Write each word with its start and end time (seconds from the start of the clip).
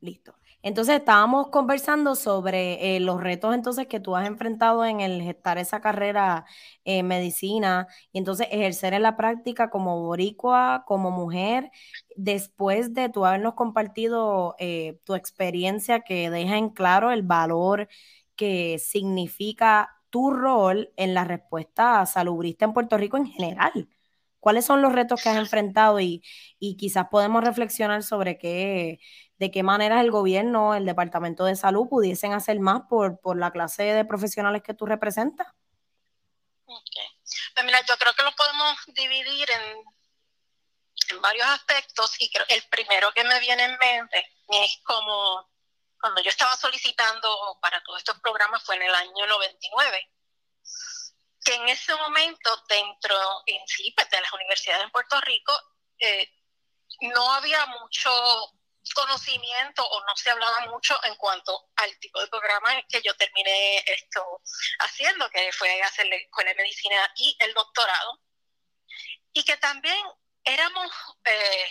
Listo. 0.00 0.34
Entonces 0.62 0.96
estábamos 0.96 1.48
conversando 1.48 2.14
sobre 2.16 2.96
eh, 2.96 3.00
los 3.00 3.20
retos 3.22 3.54
entonces 3.54 3.86
que 3.86 4.00
tú 4.00 4.14
has 4.16 4.26
enfrentado 4.26 4.84
en 4.84 5.00
el 5.00 5.22
gestar 5.22 5.58
esa 5.58 5.80
carrera 5.80 6.44
en 6.84 7.06
medicina 7.06 7.86
y 8.12 8.18
entonces 8.18 8.48
ejercer 8.50 8.92
en 8.94 9.02
la 9.02 9.16
práctica 9.16 9.70
como 9.70 10.00
boricua, 10.02 10.84
como 10.86 11.10
mujer, 11.10 11.70
después 12.16 12.92
de 12.94 13.08
tú 13.08 13.24
habernos 13.24 13.54
compartido 13.54 14.54
eh, 14.58 14.98
tu 15.04 15.14
experiencia 15.14 16.00
que 16.00 16.30
deja 16.30 16.58
en 16.58 16.70
claro 16.70 17.10
el 17.10 17.22
valor 17.22 17.88
que 18.36 18.78
significa 18.78 19.90
tu 20.10 20.30
rol 20.30 20.92
en 20.96 21.14
la 21.14 21.24
respuesta 21.24 22.04
salubrista 22.06 22.64
en 22.66 22.72
Puerto 22.74 22.98
Rico 22.98 23.16
en 23.16 23.26
general. 23.26 23.88
¿Cuáles 24.46 24.64
son 24.64 24.80
los 24.80 24.92
retos 24.92 25.20
que 25.20 25.28
has 25.28 25.38
enfrentado 25.38 25.98
y, 25.98 26.22
y 26.60 26.76
quizás 26.76 27.08
podemos 27.10 27.42
reflexionar 27.42 28.04
sobre 28.04 28.38
qué 28.38 29.00
de 29.38 29.50
qué 29.50 29.64
manera 29.64 30.00
el 30.00 30.12
gobierno, 30.12 30.76
el 30.76 30.86
Departamento 30.86 31.44
de 31.46 31.56
Salud 31.56 31.88
pudiesen 31.88 32.32
hacer 32.32 32.60
más 32.60 32.82
por, 32.88 33.18
por 33.20 33.36
la 33.36 33.50
clase 33.50 33.82
de 33.82 34.04
profesionales 34.04 34.62
que 34.62 34.72
tú 34.72 34.86
representas? 34.86 35.48
Pues 36.64 37.64
mira, 37.64 37.80
yo 37.88 37.96
creo 37.98 38.14
que 38.14 38.22
lo 38.22 38.30
podemos 38.36 38.76
dividir 38.94 39.50
en, 39.50 39.84
en 41.10 41.20
varios 41.20 41.48
aspectos 41.48 42.14
y 42.20 42.30
creo, 42.30 42.46
el 42.48 42.62
primero 42.70 43.10
que 43.16 43.24
me 43.24 43.40
viene 43.40 43.64
en 43.64 43.76
mente 43.76 44.30
es 44.46 44.80
como 44.84 45.50
cuando 46.00 46.22
yo 46.22 46.30
estaba 46.30 46.54
solicitando 46.54 47.58
para 47.60 47.82
todos 47.82 47.98
estos 47.98 48.20
programas 48.20 48.62
fue 48.62 48.76
en 48.76 48.82
el 48.82 48.94
año 48.94 49.26
99 49.26 50.08
que 51.46 51.54
en 51.54 51.68
ese 51.68 51.94
momento 51.94 52.64
dentro 52.68 53.16
en 53.46 53.66
sí 53.68 53.92
pues, 53.96 54.10
de 54.10 54.20
las 54.20 54.32
universidades 54.32 54.82
en 54.82 54.90
Puerto 54.90 55.20
Rico 55.20 55.52
eh, 56.00 56.28
no 57.02 57.32
había 57.34 57.64
mucho 57.66 58.10
conocimiento 58.92 59.86
o 59.86 60.00
no 60.00 60.16
se 60.16 60.30
hablaba 60.30 60.66
mucho 60.66 60.98
en 61.04 61.14
cuanto 61.14 61.70
al 61.76 61.96
tipo 62.00 62.20
de 62.20 62.26
programa 62.26 62.82
que 62.88 63.00
yo 63.00 63.16
terminé 63.16 63.78
esto 63.78 64.42
haciendo, 64.80 65.28
que 65.30 65.52
fue 65.52 65.80
hacer 65.82 66.06
la 66.06 66.16
escuela 66.16 66.50
de 66.50 66.56
medicina 66.56 67.12
y 67.16 67.36
el 67.38 67.54
doctorado. 67.54 68.20
Y 69.32 69.44
que 69.44 69.56
también 69.56 70.04
éramos 70.44 70.90
eh, 71.24 71.66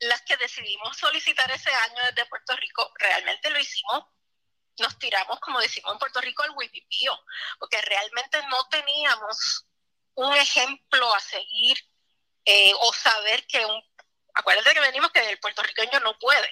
las 0.00 0.22
que 0.22 0.36
decidimos 0.38 0.96
solicitar 0.96 1.50
ese 1.50 1.70
año 1.70 2.04
desde 2.04 2.26
Puerto 2.26 2.56
Rico, 2.56 2.90
realmente 2.98 3.50
lo 3.50 3.58
hicimos, 3.58 4.04
nos 4.80 4.98
tiramos, 4.98 5.38
como 5.40 5.60
decimos 5.60 5.92
en 5.92 5.98
Puerto 5.98 6.20
Rico, 6.20 6.42
al 6.42 6.50
wipipío, 6.56 7.18
porque 7.58 7.80
realmente 7.82 8.42
no 8.48 8.66
teníamos 8.68 9.66
un 10.14 10.34
ejemplo 10.36 11.14
a 11.14 11.20
seguir 11.20 11.78
eh, 12.44 12.72
o 12.80 12.92
saber 12.92 13.46
que 13.46 13.64
un 13.64 13.82
acuérdate 14.34 14.74
que 14.74 14.80
venimos 14.80 15.10
que 15.12 15.28
el 15.28 15.38
puertorriqueño 15.38 16.00
no 16.00 16.18
puede. 16.18 16.48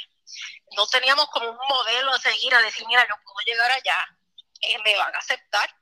No 0.77 0.87
teníamos 0.87 1.29
como 1.31 1.51
un 1.51 1.59
modelo 1.69 2.12
a 2.12 2.20
seguir 2.20 2.55
a 2.55 2.62
decir, 2.62 2.87
mira, 2.87 3.07
yo 3.09 3.15
puedo 3.25 3.39
llegar 3.47 3.70
allá, 3.70 4.07
eh, 4.61 4.79
me 4.85 4.97
van 4.97 5.15
a 5.15 5.19
aceptar. 5.19 5.75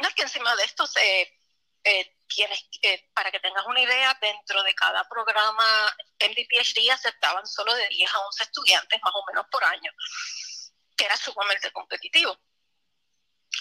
No 0.00 0.08
es 0.08 0.14
que 0.14 0.22
encima 0.22 0.54
de 0.56 0.64
esto 0.64 0.86
se, 0.86 1.40
eh, 1.84 2.16
tienes, 2.28 2.64
eh, 2.82 3.10
para 3.14 3.30
que 3.30 3.40
tengas 3.40 3.64
una 3.66 3.80
idea, 3.80 4.16
dentro 4.20 4.62
de 4.62 4.74
cada 4.74 5.08
programa 5.08 5.96
MD-PhD 6.18 6.90
aceptaban 6.90 7.46
solo 7.46 7.74
de 7.74 7.88
10 7.88 8.14
a 8.14 8.18
11 8.20 8.42
estudiantes 8.44 9.00
más 9.02 9.12
o 9.14 9.24
menos 9.26 9.46
por 9.50 9.64
año, 9.64 9.90
que 10.96 11.04
era 11.04 11.16
sumamente 11.16 11.70
competitivo. 11.72 12.38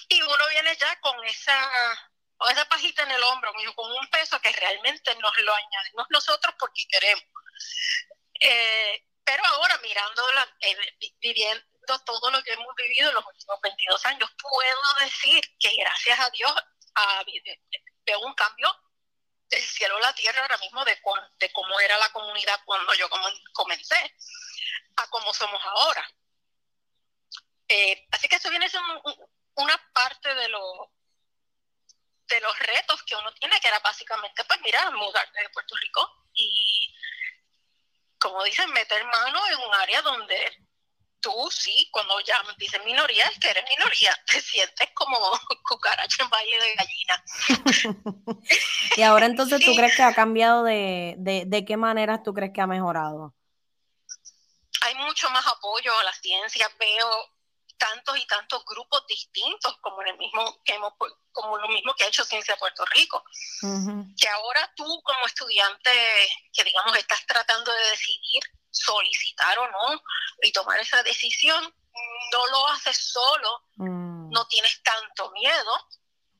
Y 0.10 0.22
uno 0.22 0.48
viene 0.50 0.76
ya 0.78 1.00
con 1.00 1.24
esa 1.26 2.12
esa 2.50 2.66
pajita 2.66 3.04
en 3.04 3.12
el 3.12 3.24
hombro, 3.24 3.54
con 3.76 3.92
un 3.92 4.08
peso 4.10 4.40
que 4.42 4.52
realmente 4.52 5.16
nos 5.16 5.38
lo 5.38 5.54
añadimos 5.54 6.08
nosotros 6.10 6.56
porque 6.58 6.88
queremos. 6.90 7.24
Eh, 8.40 9.06
pero 9.24 9.46
ahora 9.46 9.78
mirando, 9.84 10.24
eh, 10.62 10.78
viviendo 11.20 12.00
todo 12.06 12.32
lo 12.32 12.42
que 12.44 12.54
hemos 12.54 12.76
vivido 12.76 13.10
en 13.10 13.16
los 13.16 13.26
últimos 13.26 13.62
22 13.62 14.06
años, 14.08 14.30
puedo 14.42 14.94
decir 15.06 15.44
que 15.60 15.76
gracias 15.76 16.20
a 16.20 16.30
Dios 16.32 16.54
veo 18.06 18.20
un 18.22 18.34
cambio 18.34 18.76
del 19.50 19.62
cielo 19.62 19.98
a 19.98 20.02
la 20.02 20.16
tierra 20.16 20.42
ahora 20.42 20.58
mismo 20.58 20.84
de, 20.86 21.00
de 21.38 21.54
cómo 21.54 21.80
era 21.80 21.98
la 21.98 22.12
comunidad 22.12 22.60
cuando 22.66 22.94
yo 22.96 23.08
comencé 23.54 24.16
a 24.96 25.08
cómo 25.10 25.34
somos 25.34 25.62
ahora. 25.64 26.10
Eh, 27.74 28.06
así 28.12 28.28
que 28.28 28.36
eso 28.36 28.50
viene 28.50 28.66
a 28.66 28.70
ser 28.70 28.82
una 29.56 29.82
parte 29.94 30.36
de, 30.36 30.50
lo, 30.50 30.92
de 32.28 32.42
los 32.42 32.60
retos 32.60 33.02
que 33.04 33.16
uno 33.16 33.32
tiene, 33.34 33.62
que 33.62 33.70
era 33.70 33.80
básicamente, 33.80 34.44
pues 34.44 34.60
mira, 34.62 34.92
mudarte 34.92 35.42
de 35.42 35.50
Puerto 35.50 35.74
Rico 35.78 36.26
y 36.34 36.94
como 38.20 38.44
dicen, 38.44 38.70
meter 38.74 39.06
mano 39.06 39.40
en 39.48 39.58
un 39.68 39.74
área 39.76 40.02
donde 40.02 40.68
tú 41.22 41.50
sí, 41.50 41.88
cuando 41.94 42.20
ya 42.20 42.44
dicen 42.58 42.84
minoría, 42.84 43.26
es 43.28 43.40
que 43.40 43.50
eres 43.50 43.64
minoría, 43.78 44.20
te 44.30 44.42
sientes 44.42 44.90
como 44.94 45.18
cucaracha 45.70 46.24
en 46.24 46.30
baile 46.30 46.60
de 46.60 46.76
gallina. 46.76 47.24
y 48.98 49.02
ahora 49.04 49.28
entonces 49.28 49.64
tú 49.64 49.74
crees 49.78 49.96
que 49.96 50.04
ha 50.04 50.14
cambiado 50.14 50.66
de, 50.66 51.16
de, 51.20 51.46
de 51.48 51.64
qué 51.64 51.78
maneras 51.78 52.22
tú 52.22 52.34
crees 52.34 52.52
que 52.54 52.60
ha 52.60 52.68
mejorado? 52.68 53.34
Hay 54.82 54.96
mucho 54.96 55.30
más 55.30 55.48
apoyo 55.48 55.98
a 55.98 56.04
la 56.04 56.14
ciencia, 56.14 56.70
veo 56.78 57.41
tantos 57.82 58.16
y 58.16 58.28
tantos 58.28 58.64
grupos 58.66 59.08
distintos 59.08 59.76
como 59.82 60.04
el 60.04 60.16
mismo 60.18 60.62
que 60.64 60.76
hemos 60.76 60.94
como 61.32 61.58
lo 61.58 61.68
mismo 61.70 61.96
que 61.96 62.04
ha 62.04 62.08
hecho 62.08 62.24
Ciencia 62.24 62.56
Puerto 62.58 62.86
Rico. 62.86 63.24
Que 64.16 64.30
ahora 64.30 64.72
tú 64.76 65.02
como 65.04 65.26
estudiante 65.26 65.90
que 66.54 66.64
digamos 66.64 66.96
estás 66.96 67.26
tratando 67.26 67.72
de 67.74 67.90
decidir 67.90 68.44
solicitar 68.70 69.58
o 69.58 69.68
no 69.68 70.04
y 70.44 70.52
tomar 70.52 70.80
esa 70.80 71.02
decisión 71.02 71.64
no 72.32 72.48
lo 72.48 72.68
haces 72.68 72.98
solo 72.98 73.64
mm. 73.78 74.30
no 74.30 74.48
tienes 74.48 74.82
tanto 74.84 75.32
miedo. 75.32 75.88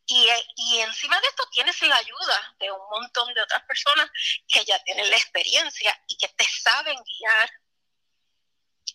Y, 0.06 0.28
y, 0.58 0.80
encima 0.80 1.20
de 1.22 1.28
esto 1.28 1.44
tienes 1.52 1.82
la 1.84 1.96
ayuda 1.96 2.56
de 2.60 2.70
un 2.70 2.90
montón 2.90 3.34
de 3.34 3.42
otras 3.42 3.64
personas 3.64 4.10
que 4.48 4.66
ya 4.66 4.78
tienen 4.84 5.10
la 5.10 5.16
experiencia 5.16 6.04
y 6.08 6.18
que 6.18 6.28
te 6.28 6.44
saben 6.44 6.98
guiar. 6.98 7.50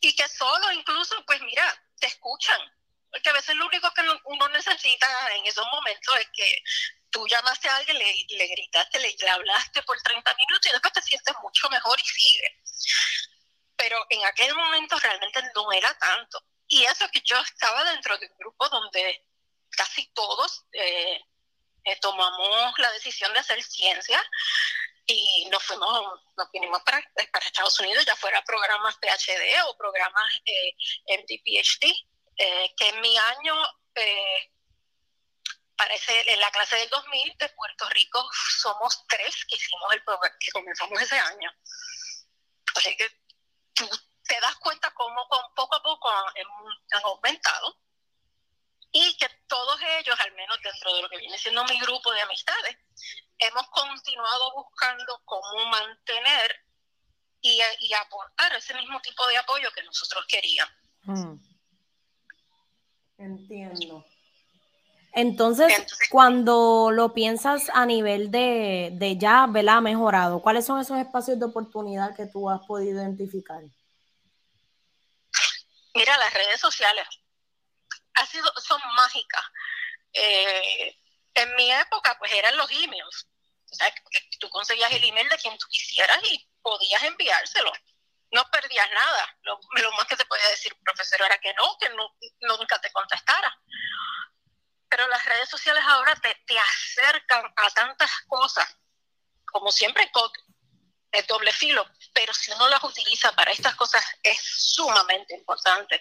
Y 0.02 0.14
que 0.14 0.28
solo 0.28 0.70
incluso 0.72 1.14
pues 1.24 1.40
mira 1.40 1.85
te 1.98 2.06
escuchan. 2.06 2.60
Porque 3.10 3.30
a 3.30 3.32
veces 3.32 3.54
lo 3.56 3.66
único 3.66 3.90
que 3.92 4.02
uno 4.24 4.48
necesita 4.48 5.34
en 5.36 5.46
esos 5.46 5.66
momentos 5.72 6.18
es 6.18 6.28
que 6.32 6.62
tú 7.10 7.26
llamaste 7.26 7.68
a 7.68 7.76
alguien, 7.76 7.98
le, 7.98 8.26
le 8.28 8.46
gritaste, 8.46 8.98
le, 9.00 9.30
hablaste 9.30 9.82
por 9.84 10.00
30 10.02 10.34
minutos 10.34 10.66
y 10.66 10.72
después 10.72 10.92
te 10.92 11.02
sientes 11.02 11.34
mucho 11.42 11.68
mejor 11.70 11.98
y 12.00 12.04
sigue. 12.04 12.62
Pero 13.76 14.04
en 14.10 14.24
aquel 14.26 14.54
momento 14.54 14.98
realmente 14.98 15.40
no 15.54 15.72
era 15.72 15.96
tanto. 15.98 16.42
Y 16.68 16.84
eso 16.84 17.08
que 17.10 17.22
yo 17.24 17.38
estaba 17.38 17.84
dentro 17.84 18.18
de 18.18 18.26
un 18.26 18.36
grupo 18.38 18.68
donde 18.68 19.24
casi 19.70 20.06
todos 20.12 20.64
eh, 20.72 21.20
eh, 21.84 21.96
tomamos 22.00 22.78
la 22.78 22.90
decisión 22.92 23.32
de 23.32 23.38
hacer 23.38 23.62
ciencia 23.62 24.22
y 25.06 25.48
nos 25.50 25.62
fuimos, 25.62 26.20
nos 26.36 26.50
vinimos 26.50 26.82
para, 26.82 27.00
para 27.32 27.46
Estados 27.46 27.78
Unidos, 27.80 28.04
ya 28.04 28.16
fuera 28.16 28.42
programas 28.42 28.96
PhD 28.96 29.62
o 29.66 29.76
programas 29.76 30.40
eh, 30.44 30.74
MD-PhD, 31.18 31.94
eh, 32.36 32.74
que 32.76 32.88
en 32.88 33.00
mi 33.00 33.16
año, 33.16 33.54
eh, 33.94 34.52
parece, 35.76 36.32
en 36.32 36.40
la 36.40 36.50
clase 36.50 36.76
del 36.76 36.88
2000 36.88 37.36
de 37.38 37.48
Puerto 37.50 37.88
Rico, 37.90 38.28
somos 38.58 39.06
tres 39.08 39.44
que 39.46 39.56
hicimos 39.56 39.92
el 39.92 40.02
que 40.40 40.50
comenzamos 40.52 41.00
ese 41.00 41.18
año. 41.18 41.50
Así 42.74 42.96
que 42.96 43.08
tú 43.74 43.88
te 44.24 44.40
das 44.40 44.56
cuenta 44.56 44.92
cómo 44.94 45.28
con 45.28 45.54
poco 45.54 45.76
a 45.76 45.82
poco 45.82 46.10
han, 46.10 46.34
han 46.90 47.04
aumentado 47.04 47.78
y 48.90 49.16
que 49.18 49.28
todos 49.46 49.80
ellos, 49.98 50.18
al 50.18 50.32
menos 50.32 50.58
dentro 50.62 50.94
de 50.94 51.02
lo 51.02 51.08
que 51.08 51.18
viene 51.18 51.38
siendo 51.38 51.64
mi 51.64 51.78
grupo 51.78 52.12
de 52.12 52.22
amistades, 52.22 52.76
hemos 53.38 53.68
continuado 53.68 54.52
buscando 54.54 55.20
cómo 55.24 55.66
mantener 55.66 56.66
y, 57.40 57.60
aportar 57.94 58.54
ese 58.56 58.74
mismo 58.74 59.00
tipo 59.00 59.26
de 59.28 59.36
apoyo 59.36 59.68
que 59.74 59.82
nosotros 59.84 60.24
queríamos. 60.26 60.74
Mm. 61.02 61.34
Entiendo. 63.18 64.04
Entonces, 65.12 65.72
cuando 66.10 66.90
lo 66.90 67.14
piensas 67.14 67.70
a 67.72 67.86
nivel 67.86 68.30
de, 68.30 68.90
de 68.92 69.16
ya, 69.16 69.46
¿verdad? 69.48 69.80
Mejorado, 69.80 70.42
¿cuáles 70.42 70.66
son 70.66 70.80
esos 70.80 70.98
espacios 70.98 71.38
de 71.38 71.46
oportunidad 71.46 72.14
que 72.14 72.26
tú 72.26 72.50
has 72.50 72.60
podido 72.66 73.00
identificar? 73.00 73.62
Mira, 75.94 76.18
las 76.18 76.34
redes 76.34 76.60
sociales 76.60 77.06
ha 78.14 78.26
sido, 78.26 78.50
son 78.62 78.80
mágicas. 78.96 79.42
Eh, 80.12 80.98
en 81.42 81.54
mi 81.54 81.72
época, 81.72 82.16
pues 82.18 82.32
eran 82.32 82.56
los 82.56 82.70
emails. 82.70 83.28
O 83.70 83.74
sea, 83.74 83.92
tú 84.38 84.48
conseguías 84.50 84.92
el 84.92 85.04
email 85.04 85.28
de 85.28 85.38
quien 85.38 85.56
tú 85.58 85.66
quisieras 85.68 86.18
y 86.30 86.48
podías 86.62 87.02
enviárselo. 87.02 87.72
No 88.32 88.48
perdías 88.50 88.90
nada. 88.90 89.38
Lo, 89.42 89.58
más 89.92 90.06
que 90.06 90.16
te 90.16 90.24
podía 90.26 90.48
decir 90.48 90.76
profesor 90.84 91.22
era 91.22 91.38
que 91.38 91.52
no, 91.54 91.76
que 91.78 91.88
no, 91.90 92.08
nunca 92.40 92.80
te 92.80 92.92
contestara. 92.92 93.56
Pero 94.88 95.06
las 95.08 95.24
redes 95.24 95.48
sociales 95.48 95.82
ahora 95.86 96.14
te, 96.16 96.34
te 96.46 96.58
acercan 96.58 97.44
a 97.56 97.70
tantas 97.70 98.10
cosas, 98.28 98.76
como 99.44 99.70
siempre, 99.72 100.10
es 101.12 101.26
doble 101.26 101.52
filo, 101.52 101.84
pero 102.12 102.26
pero 102.26 102.34
si 102.34 102.50
uno 102.50 102.68
las 102.68 102.82
utiliza 102.82 103.30
para 103.32 103.52
estas 103.52 103.74
cosas 103.76 104.04
es 104.22 104.38
sumamente 104.42 105.34
importante 105.34 106.00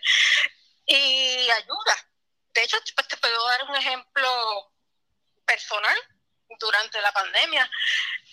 y 0.85 1.49
ayuda. 1.49 2.09
De 2.53 2.63
hecho, 2.63 2.77
pues, 2.95 3.07
te 3.07 3.17
puedo 3.17 3.47
dar 3.47 3.63
un 3.69 3.75
ejemplo 3.75 4.74
personal 5.45 5.97
durante 6.59 7.01
la 7.01 7.11
pandemia. 7.11 7.69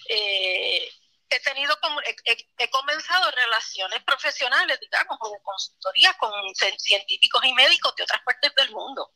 Eh, 0.09 0.93
he 1.29 1.41
tenido 1.41 1.79
como, 1.81 2.01
he, 2.03 2.71
comenzado 2.71 3.31
relaciones 3.31 4.03
profesionales, 4.05 4.79
digamos, 4.81 5.19
de 5.19 5.43
consultoría 5.43 6.13
con 6.15 6.33
científicos 6.55 7.45
y 7.45 7.53
médicos 7.55 7.95
de 7.97 8.03
otras 8.03 8.23
partes 8.23 8.55
del 8.55 8.71
mundo 8.71 9.11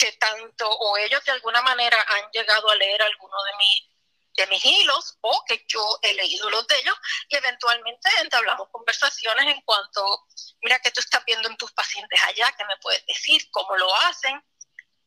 que 0.00 0.12
tanto 0.12 0.66
o 0.66 0.96
ellos 0.96 1.22
de 1.26 1.32
alguna 1.32 1.60
manera 1.60 2.02
han 2.08 2.30
llegado 2.32 2.70
a 2.70 2.74
leer 2.74 3.02
alguno 3.02 3.36
de 3.44 3.56
mis 3.58 3.90
de 4.36 4.46
mis 4.46 4.64
hilos 4.64 5.18
o 5.20 5.44
que 5.46 5.64
yo 5.68 5.98
he 6.02 6.14
leído 6.14 6.48
los 6.50 6.66
de 6.66 6.78
ellos 6.78 6.96
y 7.28 7.36
eventualmente 7.36 8.08
entablamos 8.20 8.68
conversaciones 8.70 9.46
en 9.46 9.60
cuanto, 9.62 10.26
mira 10.62 10.78
que 10.78 10.90
tú 10.92 11.00
estás 11.00 11.24
viendo 11.24 11.48
en 11.48 11.56
tus 11.56 11.72
pacientes 11.72 12.22
allá, 12.22 12.52
que 12.56 12.64
me 12.64 12.76
puedes 12.78 13.04
decir 13.06 13.42
cómo 13.50 13.76
lo 13.76 13.94
hacen. 14.02 14.42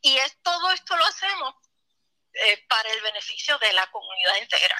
Y 0.04 0.18
es 0.18 0.36
todo 0.42 0.70
esto 0.70 0.94
lo 0.98 1.04
hacemos 1.06 1.54
eh, 2.34 2.62
para 2.68 2.92
el 2.92 3.00
beneficio 3.00 3.56
de 3.58 3.72
la 3.72 3.90
comunidad 3.90 4.36
entera. 4.38 4.76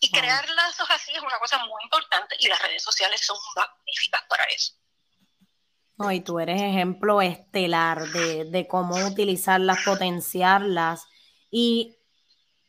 Y 0.00 0.10
crear 0.12 0.48
lazos 0.50 0.88
así 0.90 1.12
es 1.12 1.20
una 1.20 1.40
cosa 1.40 1.58
muy 1.58 1.82
importante 1.82 2.36
y 2.38 2.46
las 2.46 2.62
redes 2.62 2.84
sociales 2.84 3.20
son 3.20 3.36
magníficas 3.56 4.22
para 4.28 4.44
eso. 4.44 4.74
No, 5.96 6.12
y 6.12 6.20
tú 6.20 6.38
eres 6.38 6.62
ejemplo 6.62 7.20
estelar 7.20 8.06
de, 8.08 8.44
de 8.44 8.68
cómo 8.68 8.94
utilizarlas, 9.06 9.84
potenciarlas. 9.84 11.04
Y 11.50 11.98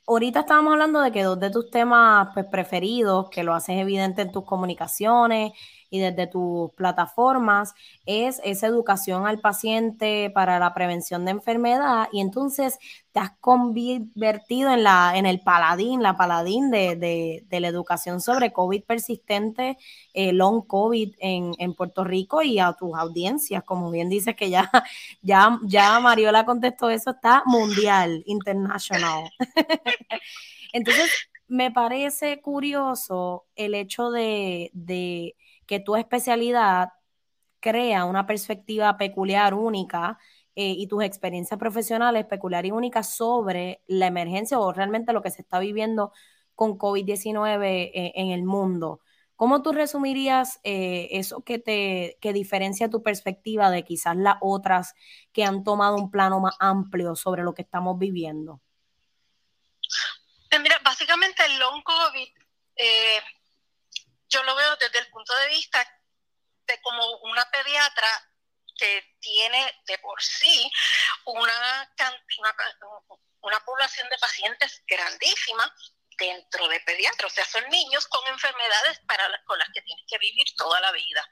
ahorita 0.08 0.42
estábamos 0.42 0.74
hablando 0.74 1.02
de 1.02 1.12
que 1.12 1.22
dos 1.22 1.40
de 1.40 1.52
tus 1.52 1.70
temas 1.70 2.30
pues, 2.34 2.48
preferidos, 2.48 3.30
que 3.30 3.44
lo 3.44 3.54
haces 3.54 3.78
evidente 3.78 4.24
en 4.24 4.32
tus 4.32 4.44
comunicaciones 4.44 5.52
y 5.94 6.00
desde 6.00 6.26
tus 6.26 6.72
plataformas, 6.72 7.76
es 8.08 8.42
esa 8.44 8.66
educación 8.66 9.28
al 9.28 9.38
paciente 9.38 10.32
para 10.34 10.58
la 10.58 10.74
prevención 10.74 11.24
de 11.24 11.30
enfermedad. 11.30 12.08
Y 12.12 12.20
entonces 12.20 12.80
te 13.12 13.20
has 13.20 13.30
convertido 13.40 14.74
en, 14.74 14.82
la, 14.82 15.14
en 15.16 15.28
el 15.28 15.42
paladín, 15.42 16.02
la 16.02 16.18
paladín 16.18 16.72
de, 16.72 17.46
la 17.48 17.68
educación 17.68 18.22
sobre 18.22 18.52
COVID 18.52 18.86
persistente, 18.86 19.78
eh, 20.16 20.34
long 20.34 20.66
COVID 20.66 21.14
en, 21.20 21.52
en, 21.60 21.76
Puerto 21.76 22.04
Rico 22.04 22.42
y 22.42 22.58
a 22.58 22.74
tus 22.74 22.98
audiencias. 22.98 23.64
Como 23.64 23.92
bien 23.92 24.10
dices 24.10 24.36
que 24.36 24.50
ya, 24.50 24.72
ya, 25.22 25.60
ya 25.62 26.00
Mariola 26.00 26.44
contestó 26.44 26.90
eso, 26.90 27.12
está 27.12 27.44
mundial, 27.46 28.24
internacional. 28.26 29.30
entonces, 30.74 31.12
me 31.48 31.70
parece 31.70 32.42
curioso 32.42 33.46
el 33.56 33.76
hecho 33.76 34.10
de, 34.10 34.72
de 34.74 35.36
que 35.66 35.80
tu 35.80 35.96
especialidad 35.96 36.90
crea 37.60 38.06
una 38.06 38.26
perspectiva 38.26 38.98
peculiar, 38.98 39.54
única, 39.54 40.20
eh, 40.56 40.76
y 40.78 40.86
tus 40.86 41.04
experiencias 41.04 41.60
profesionales 41.60 42.26
peculiar 42.26 42.64
y 42.66 42.72
únicas 42.72 43.16
sobre 43.16 43.82
la 43.88 44.06
emergencia 44.06 44.60
o 44.60 44.72
realmente 44.72 45.12
lo 45.12 45.24
que 45.24 45.32
se 45.32 45.42
está 45.42 45.58
viviendo 45.58 46.12
con 46.54 46.78
COVID-19 46.78 47.66
eh, 47.66 48.12
en 48.16 48.30
el 48.30 48.44
mundo. 48.44 49.00
¿Cómo 49.36 49.64
tú 49.64 49.72
resumirías 49.72 50.60
eh, 50.64 51.08
eso 51.12 51.44
que 51.44 51.58
te 51.58 52.18
que 52.22 52.34
diferencia 52.34 52.88
tu 52.88 53.02
perspectiva 53.02 53.72
de 53.72 53.84
quizás 53.84 54.16
las 54.16 54.36
otras 54.42 54.94
que 55.32 55.44
han 55.44 55.64
tomado 55.64 55.96
un 55.96 56.12
plano 56.12 56.40
más 56.40 56.56
amplio 56.60 57.16
sobre 57.16 57.42
lo 57.42 57.56
que 57.56 57.64
estamos 57.64 57.98
viviendo? 57.98 58.62
Mira, 60.62 60.80
básicamente 60.84 61.44
el 61.48 61.58
long 61.58 61.82
COVID, 61.82 62.28
yo 64.34 64.44
lo 64.44 64.56
veo 64.56 64.76
desde 64.78 65.00
el 65.00 65.08
punto 65.10 65.36
de 65.36 65.48
vista 65.50 66.02
de 66.66 66.82
como 66.82 67.18
una 67.18 67.50
pediatra 67.52 68.08
que 68.76 69.16
tiene 69.20 69.82
de 69.86 69.98
por 70.00 70.22
sí 70.22 70.72
una, 71.26 71.94
una, 73.42 73.60
población 73.64 74.10
de 74.10 74.18
pacientes 74.18 74.82
grandísima 74.88 75.72
dentro 76.18 76.68
de 76.68 76.80
pediatras, 76.80 77.32
o 77.32 77.36
sea, 77.36 77.46
son 77.46 77.68
niños 77.70 78.08
con 78.08 78.26
enfermedades 78.28 79.00
para 79.08 79.44
con 79.46 79.60
las 79.60 79.70
que 79.74 79.82
tienen 79.84 80.06
que 80.08 80.18
vivir 80.18 80.48
toda 80.58 80.82
la 80.82 80.92
vida. 80.92 81.30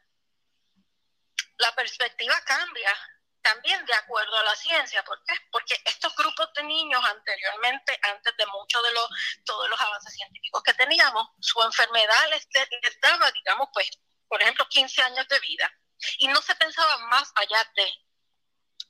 La 1.57 1.73
perspectiva 1.73 2.39
cambia 2.41 2.91
también 3.41 3.85
de 3.85 3.93
acuerdo 3.93 4.37
a 4.37 4.43
la 4.43 4.55
ciencia. 4.55 5.03
¿Por 5.03 5.23
qué? 5.25 5.35
Porque 5.51 5.79
estos 5.85 6.15
grupos 6.15 6.51
de 6.53 6.63
niños 6.63 7.03
anteriormente, 7.03 7.99
antes 8.03 8.35
de 8.37 8.45
muchos 8.47 8.83
de 8.83 8.93
los, 8.93 9.09
todos 9.45 9.69
los 9.69 9.81
avances 9.81 10.13
científicos 10.13 10.63
que 10.63 10.73
teníamos, 10.73 11.27
su 11.39 11.61
enfermedad 11.61 12.29
les, 12.29 12.47
les 12.53 13.01
daba, 13.01 13.31
digamos, 13.31 13.69
pues, 13.73 13.89
por 14.27 14.41
ejemplo, 14.41 14.67
15 14.69 15.01
años 15.01 15.27
de 15.27 15.39
vida 15.39 15.71
y 16.17 16.27
no 16.27 16.41
se 16.41 16.55
pensaba 16.55 16.97
más 17.07 17.31
allá 17.35 17.69
de. 17.75 17.91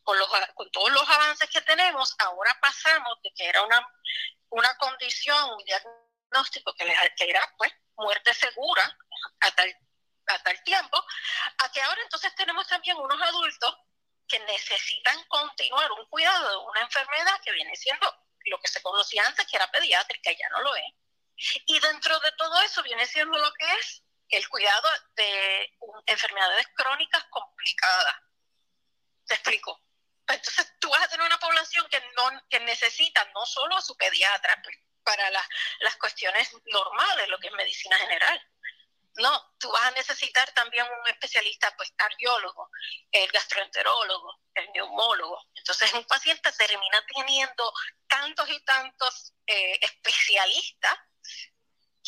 Con, 0.03 0.17
los, 0.17 0.29
con 0.55 0.71
todos 0.71 0.91
los 0.91 1.07
avances 1.07 1.47
que 1.51 1.61
tenemos, 1.61 2.15
ahora 2.17 2.57
pasamos 2.59 3.21
de 3.21 3.31
que 3.35 3.47
era 3.47 3.61
una, 3.61 3.87
una 4.49 4.75
condición, 4.77 5.51
un 5.51 5.63
diagnóstico 5.63 6.73
que, 6.73 6.85
les, 6.85 6.97
que 7.15 7.29
era 7.29 7.53
pues 7.55 7.71
muerte 7.97 8.33
segura 8.33 8.97
hasta 9.41 9.63
el, 9.63 9.75
hasta 10.25 10.49
el 10.49 10.63
tiempo, 10.63 11.05
a 11.59 11.71
que 11.71 11.81
ahora 11.83 12.01
entonces 12.01 12.33
tenemos 12.33 12.67
también 12.67 12.97
unos 12.97 13.21
adultos 13.21 13.77
que 14.31 14.39
necesitan 14.39 15.21
continuar 15.25 15.91
un 15.91 16.05
cuidado 16.05 16.49
de 16.49 16.57
una 16.69 16.81
enfermedad 16.81 17.41
que 17.43 17.51
viene 17.51 17.75
siendo 17.75 18.07
lo 18.45 18.59
que 18.59 18.69
se 18.69 18.81
conocía 18.81 19.27
antes, 19.27 19.45
que 19.45 19.57
era 19.57 19.69
pediátrica, 19.69 20.31
ya 20.31 20.49
no 20.49 20.61
lo 20.61 20.75
es. 20.75 20.93
Y 21.65 21.79
dentro 21.79 22.17
de 22.21 22.31
todo 22.33 22.61
eso 22.61 22.81
viene 22.83 23.05
siendo 23.05 23.37
lo 23.37 23.51
que 23.53 23.71
es 23.73 24.03
el 24.29 24.47
cuidado 24.47 24.87
de 25.15 25.77
enfermedades 26.05 26.67
crónicas 26.75 27.25
complicadas. 27.29 28.15
Te 29.27 29.35
explico. 29.35 29.81
Entonces 30.27 30.73
tú 30.79 30.89
vas 30.89 31.03
a 31.03 31.07
tener 31.09 31.25
una 31.25 31.39
población 31.39 31.85
que, 31.89 32.01
no, 32.15 32.29
que 32.49 32.59
necesita 32.61 33.25
no 33.33 33.45
solo 33.45 33.75
a 33.75 33.81
su 33.81 33.97
pediatra 33.97 34.61
pues, 34.63 34.77
para 35.03 35.29
las 35.29 35.95
cuestiones 35.97 36.49
normales, 36.67 37.27
lo 37.27 37.37
que 37.39 37.47
es 37.47 37.53
medicina 37.53 37.97
general. 37.97 38.41
No, 39.15 39.53
tú 39.59 39.69
vas 39.71 39.83
a 39.83 39.91
necesitar 39.91 40.49
también 40.53 40.85
un 40.85 41.07
especialista, 41.09 41.73
pues 41.75 41.91
cardiólogo, 41.97 42.69
el 43.11 43.29
gastroenterólogo, 43.31 44.39
el 44.53 44.71
neumólogo. 44.71 45.37
Entonces 45.53 45.93
un 45.93 46.05
paciente 46.05 46.51
termina 46.53 47.05
teniendo 47.13 47.73
tantos 48.07 48.49
y 48.49 48.59
tantos 48.63 49.33
eh, 49.45 49.79
especialistas 49.81 50.97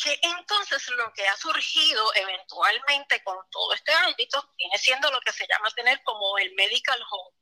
que 0.02 0.18
entonces 0.24 0.88
lo 0.90 1.12
que 1.14 1.28
ha 1.28 1.36
surgido 1.38 2.14
eventualmente 2.16 3.22
con 3.24 3.38
todo 3.52 3.74
este 3.74 3.94
ámbito 3.94 4.52
viene 4.58 4.78
siendo 4.78 5.12
lo 5.12 5.20
que 5.22 5.32
se 5.32 5.46
llama 5.48 5.70
tener 5.76 6.02
como 6.04 6.38
el 6.40 6.54
medical 6.56 7.00
home, 7.12 7.36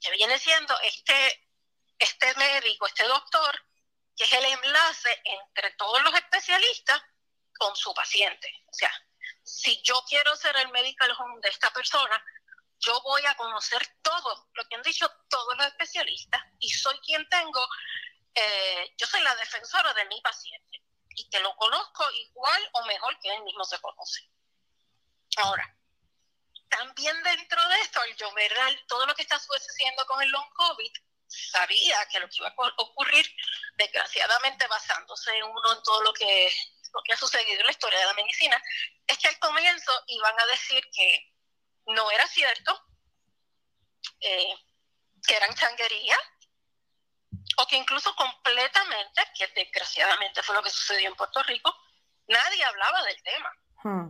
que 0.00 0.10
viene 0.12 0.38
siendo 0.38 0.78
este, 0.80 1.48
este 1.98 2.34
médico, 2.34 2.86
este 2.86 3.04
doctor, 3.04 3.62
que 4.16 4.24
es 4.24 4.32
el 4.32 4.44
enlace 4.46 5.22
entre 5.24 5.70
todos 5.72 6.02
los 6.02 6.14
especialistas 6.14 7.00
con 7.58 7.74
su 7.76 7.92
paciente. 7.94 8.64
O 8.66 8.72
sea, 8.72 8.92
si 9.42 9.80
yo 9.82 10.02
quiero 10.08 10.34
ser 10.36 10.56
el 10.56 10.68
medical 10.70 11.10
home 11.18 11.40
de 11.42 11.48
esta 11.48 11.72
persona, 11.72 12.22
yo 12.78 13.00
voy 13.02 13.24
a 13.24 13.36
conocer 13.36 13.80
todo 14.02 14.48
lo 14.52 14.64
que 14.68 14.76
han 14.76 14.82
dicho 14.82 15.10
todos 15.28 15.56
los 15.56 15.66
especialistas 15.66 16.42
y 16.58 16.70
soy 16.70 16.98
quien 16.98 17.26
tengo, 17.28 17.66
eh, 18.34 18.94
yo 18.98 19.06
soy 19.06 19.22
la 19.22 19.34
defensora 19.36 19.92
de 19.94 20.04
mi 20.06 20.20
paciente 20.20 20.82
y 21.16 21.28
que 21.30 21.40
lo 21.40 21.54
conozco 21.56 22.04
igual 22.12 22.70
o 22.72 22.84
mejor 22.84 23.18
que 23.20 23.34
él 23.34 23.42
mismo 23.44 23.64
se 23.64 23.80
conoce. 23.80 24.28
Ahora, 25.38 25.76
también 26.68 27.22
dentro 27.22 27.68
de 27.68 27.80
esto, 27.80 28.00
yo 28.18 28.32
ver 28.34 28.52
todo 28.86 29.06
lo 29.06 29.14
que 29.14 29.22
está 29.22 29.38
sucediendo 29.38 30.04
con 30.06 30.22
el 30.22 30.28
long 30.30 30.48
COVID, 30.54 30.92
sabía 31.28 32.06
que 32.10 32.20
lo 32.20 32.28
que 32.28 32.36
iba 32.36 32.48
a 32.48 32.72
ocurrir, 32.78 33.26
desgraciadamente 33.76 34.66
basándose 34.66 35.36
en 35.36 35.44
uno 35.44 35.74
en 35.74 35.82
todo 35.82 36.02
lo 36.02 36.12
que, 36.12 36.54
lo 36.92 37.02
que 37.02 37.12
ha 37.12 37.16
sucedido 37.16 37.60
en 37.60 37.66
la 37.66 37.72
historia 37.72 37.98
de 37.98 38.06
la 38.06 38.14
medicina, 38.14 38.62
es 39.06 39.18
que 39.18 39.28
al 39.28 39.38
comienzo 39.38 39.92
iban 40.08 40.38
a 40.38 40.46
decir 40.46 40.82
que 40.92 41.32
no 41.86 42.10
era 42.10 42.26
cierto, 42.26 42.82
eh, 44.20 44.54
que 45.26 45.36
eran 45.36 45.54
changuerías, 45.54 46.20
o 47.58 47.66
que 47.66 47.76
incluso 47.76 48.14
completamente, 48.14 49.22
que 49.34 49.46
desgraciadamente 49.48 50.42
fue 50.42 50.54
lo 50.54 50.62
que 50.62 50.70
sucedió 50.70 51.08
en 51.08 51.16
Puerto 51.16 51.42
Rico, 51.44 51.74
nadie 52.28 52.64
hablaba 52.64 53.02
del 53.04 53.22
tema. 53.22 53.52
Hmm. 53.82 54.08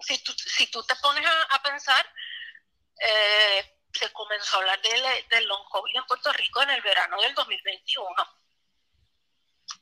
Si, 0.00 0.22
tú, 0.22 0.32
si 0.32 0.70
tú 0.70 0.82
te 0.84 0.94
pones 0.96 1.26
a, 1.50 1.62
pensar, 1.62 2.06
eh, 3.00 3.78
se 3.92 4.12
comenzó 4.12 4.56
a 4.56 4.60
hablar 4.60 4.80
del, 4.82 5.46
long 5.46 5.64
COVID 5.70 5.96
en 5.96 6.06
Puerto 6.06 6.32
Rico 6.32 6.62
en 6.62 6.70
el 6.70 6.82
verano 6.82 7.20
del 7.20 7.34
2021. 7.34 8.06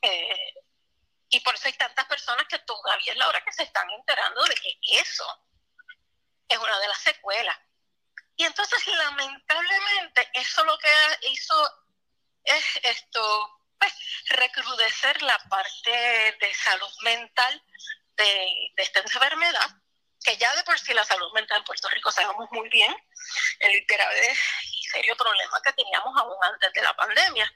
Eh, 0.01 0.53
y 1.35 1.41
por 1.41 1.53
eso 1.53 1.67
hay 1.67 1.73
tantas 1.73 2.05
personas 2.05 2.47
que 2.47 2.59
todavía 2.59 3.11
es 3.11 3.17
la 3.17 3.27
hora 3.27 3.43
que 3.43 3.51
se 3.51 3.63
están 3.63 3.89
enterando 3.89 4.41
de 4.45 4.55
que 4.55 4.79
eso 4.91 5.25
es 6.47 6.57
una 6.57 6.79
de 6.79 6.87
las 6.87 6.99
secuelas. 6.99 7.57
Y 8.37 8.45
entonces, 8.45 8.87
lamentablemente, 8.87 10.29
eso 10.33 10.63
lo 10.63 10.77
que 10.77 10.89
hizo 11.29 11.85
es 12.45 12.79
esto, 12.83 13.59
pues, 13.77 13.93
recrudecer 14.29 15.21
la 15.23 15.37
parte 15.49 15.91
de 16.39 16.53
salud 16.53 16.93
mental 17.01 17.61
de, 18.15 18.73
esta 18.77 19.01
enfermedad, 19.01 19.71
que 20.23 20.37
ya 20.37 20.55
de 20.55 20.63
por 20.63 20.79
sí 20.79 20.93
la 20.93 21.03
salud 21.03 21.33
mental 21.33 21.57
en 21.57 21.65
Puerto 21.65 21.89
Rico 21.89 22.11
sabemos 22.11 22.47
muy 22.51 22.69
bien 22.69 22.95
el 23.59 23.85
grave 23.85 24.37
y 24.71 24.83
serio 24.85 25.17
problema 25.17 25.61
que 25.65 25.73
teníamos 25.73 26.17
aún 26.17 26.37
antes 26.43 26.71
de 26.71 26.81
la 26.81 26.95
pandemia. 26.95 27.51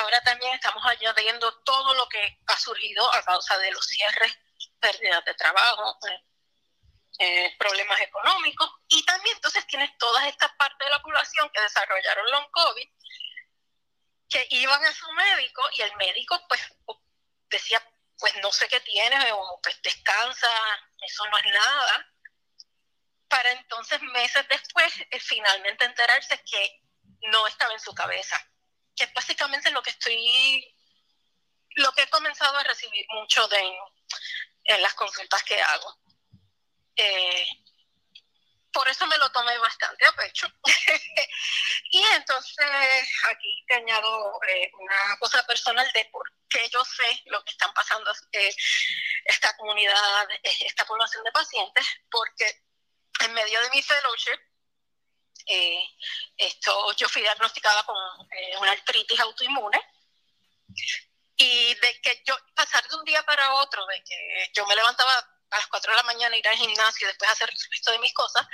Ahora 0.00 0.20
también 0.22 0.54
estamos 0.54 0.82
añadiendo 0.86 1.52
todo 1.62 1.92
lo 1.94 2.08
que 2.08 2.38
ha 2.46 2.56
surgido 2.58 3.14
a 3.14 3.22
causa 3.22 3.58
de 3.58 3.70
los 3.70 3.84
cierres, 3.84 4.34
pérdidas 4.80 5.22
de 5.26 5.34
trabajo, 5.34 5.98
eh, 6.08 6.24
eh, 7.18 7.56
problemas 7.58 8.00
económicos. 8.00 8.70
Y 8.88 9.04
también 9.04 9.36
entonces 9.36 9.66
tienes 9.66 9.90
todas 9.98 10.26
estas 10.26 10.52
partes 10.52 10.86
de 10.86 10.90
la 10.90 11.02
población 11.02 11.50
que 11.52 11.60
desarrollaron 11.60 12.30
long 12.30 12.50
COVID 12.50 12.88
que 14.30 14.46
iban 14.50 14.82
a 14.84 14.92
su 14.92 15.10
médico 15.12 15.62
y 15.72 15.82
el 15.82 15.94
médico 15.96 16.40
pues 16.48 16.60
decía 17.50 17.84
pues 18.16 18.34
no 18.36 18.52
sé 18.52 18.68
qué 18.68 18.80
tienes 18.80 19.32
o 19.32 19.60
pues 19.60 19.82
descansa, 19.82 20.50
eso 21.04 21.26
no 21.28 21.38
es 21.38 21.46
nada 21.46 22.06
para 23.28 23.50
entonces 23.52 24.00
meses 24.02 24.46
después 24.48 25.00
eh, 25.10 25.20
finalmente 25.20 25.84
enterarse 25.84 26.40
que 26.44 26.80
no 27.22 27.46
estaba 27.48 27.72
en 27.72 27.80
su 27.80 27.92
cabeza 27.92 28.40
que 28.96 29.04
es 29.04 29.12
básicamente 29.14 29.70
lo 29.70 29.82
que 29.82 29.90
estoy 29.90 30.76
lo 31.76 31.92
que 31.92 32.02
he 32.02 32.10
comenzado 32.10 32.56
a 32.58 32.64
recibir 32.64 33.06
mucho 33.10 33.46
de 33.48 33.78
en 34.64 34.82
las 34.82 34.94
consultas 34.94 35.42
que 35.44 35.60
hago 35.60 35.98
eh, 36.96 37.46
por 38.72 38.88
eso 38.88 39.06
me 39.06 39.18
lo 39.18 39.30
tomé 39.32 39.56
bastante 39.58 40.04
a 40.06 40.12
pecho. 40.12 40.46
y 41.90 42.02
entonces 42.14 43.08
aquí 43.28 43.64
te 43.66 43.74
añado 43.74 44.40
eh, 44.48 44.70
una 44.78 45.18
cosa 45.18 45.44
personal 45.46 45.90
de 45.92 46.04
por 46.12 46.22
qué 46.48 46.68
yo 46.68 46.84
sé 46.84 47.22
lo 47.26 47.42
que 47.44 47.50
están 47.50 47.72
pasando 47.74 48.12
eh, 48.32 48.54
esta 49.24 49.56
comunidad, 49.56 50.28
esta 50.42 50.84
población 50.84 51.24
de 51.24 51.32
pacientes, 51.32 51.86
porque 52.10 52.62
en 53.20 53.32
medio 53.34 53.60
de 53.62 53.70
mi 53.70 53.82
fellowship, 53.82 54.38
esto, 56.36 56.92
yo 56.96 57.08
fui 57.08 57.22
diagnosticada 57.22 57.82
con 57.84 57.96
una 58.60 58.72
artritis 58.72 59.20
autoinmune 59.20 59.80
y 61.36 61.74
de 61.74 62.00
que 62.02 62.22
yo 62.26 62.36
pasar 62.54 62.86
de 62.86 62.96
un 62.96 63.04
día 63.04 63.22
para 63.24 63.54
otro, 63.54 63.84
de 63.86 64.02
que 64.04 64.50
yo 64.54 64.66
me 64.66 64.76
levantaba 64.76 65.16
a 65.50 65.56
las 65.56 65.66
4 65.66 65.90
de 65.90 65.96
la 65.96 66.02
mañana 66.04 66.36
ir 66.36 66.46
al 66.46 66.56
gimnasio 66.56 67.06
y 67.06 67.08
después 67.08 67.30
hacer 67.30 67.50
el 67.50 67.56
resto 67.70 67.92
de 67.92 67.98
mis 67.98 68.12
cosas, 68.12 68.46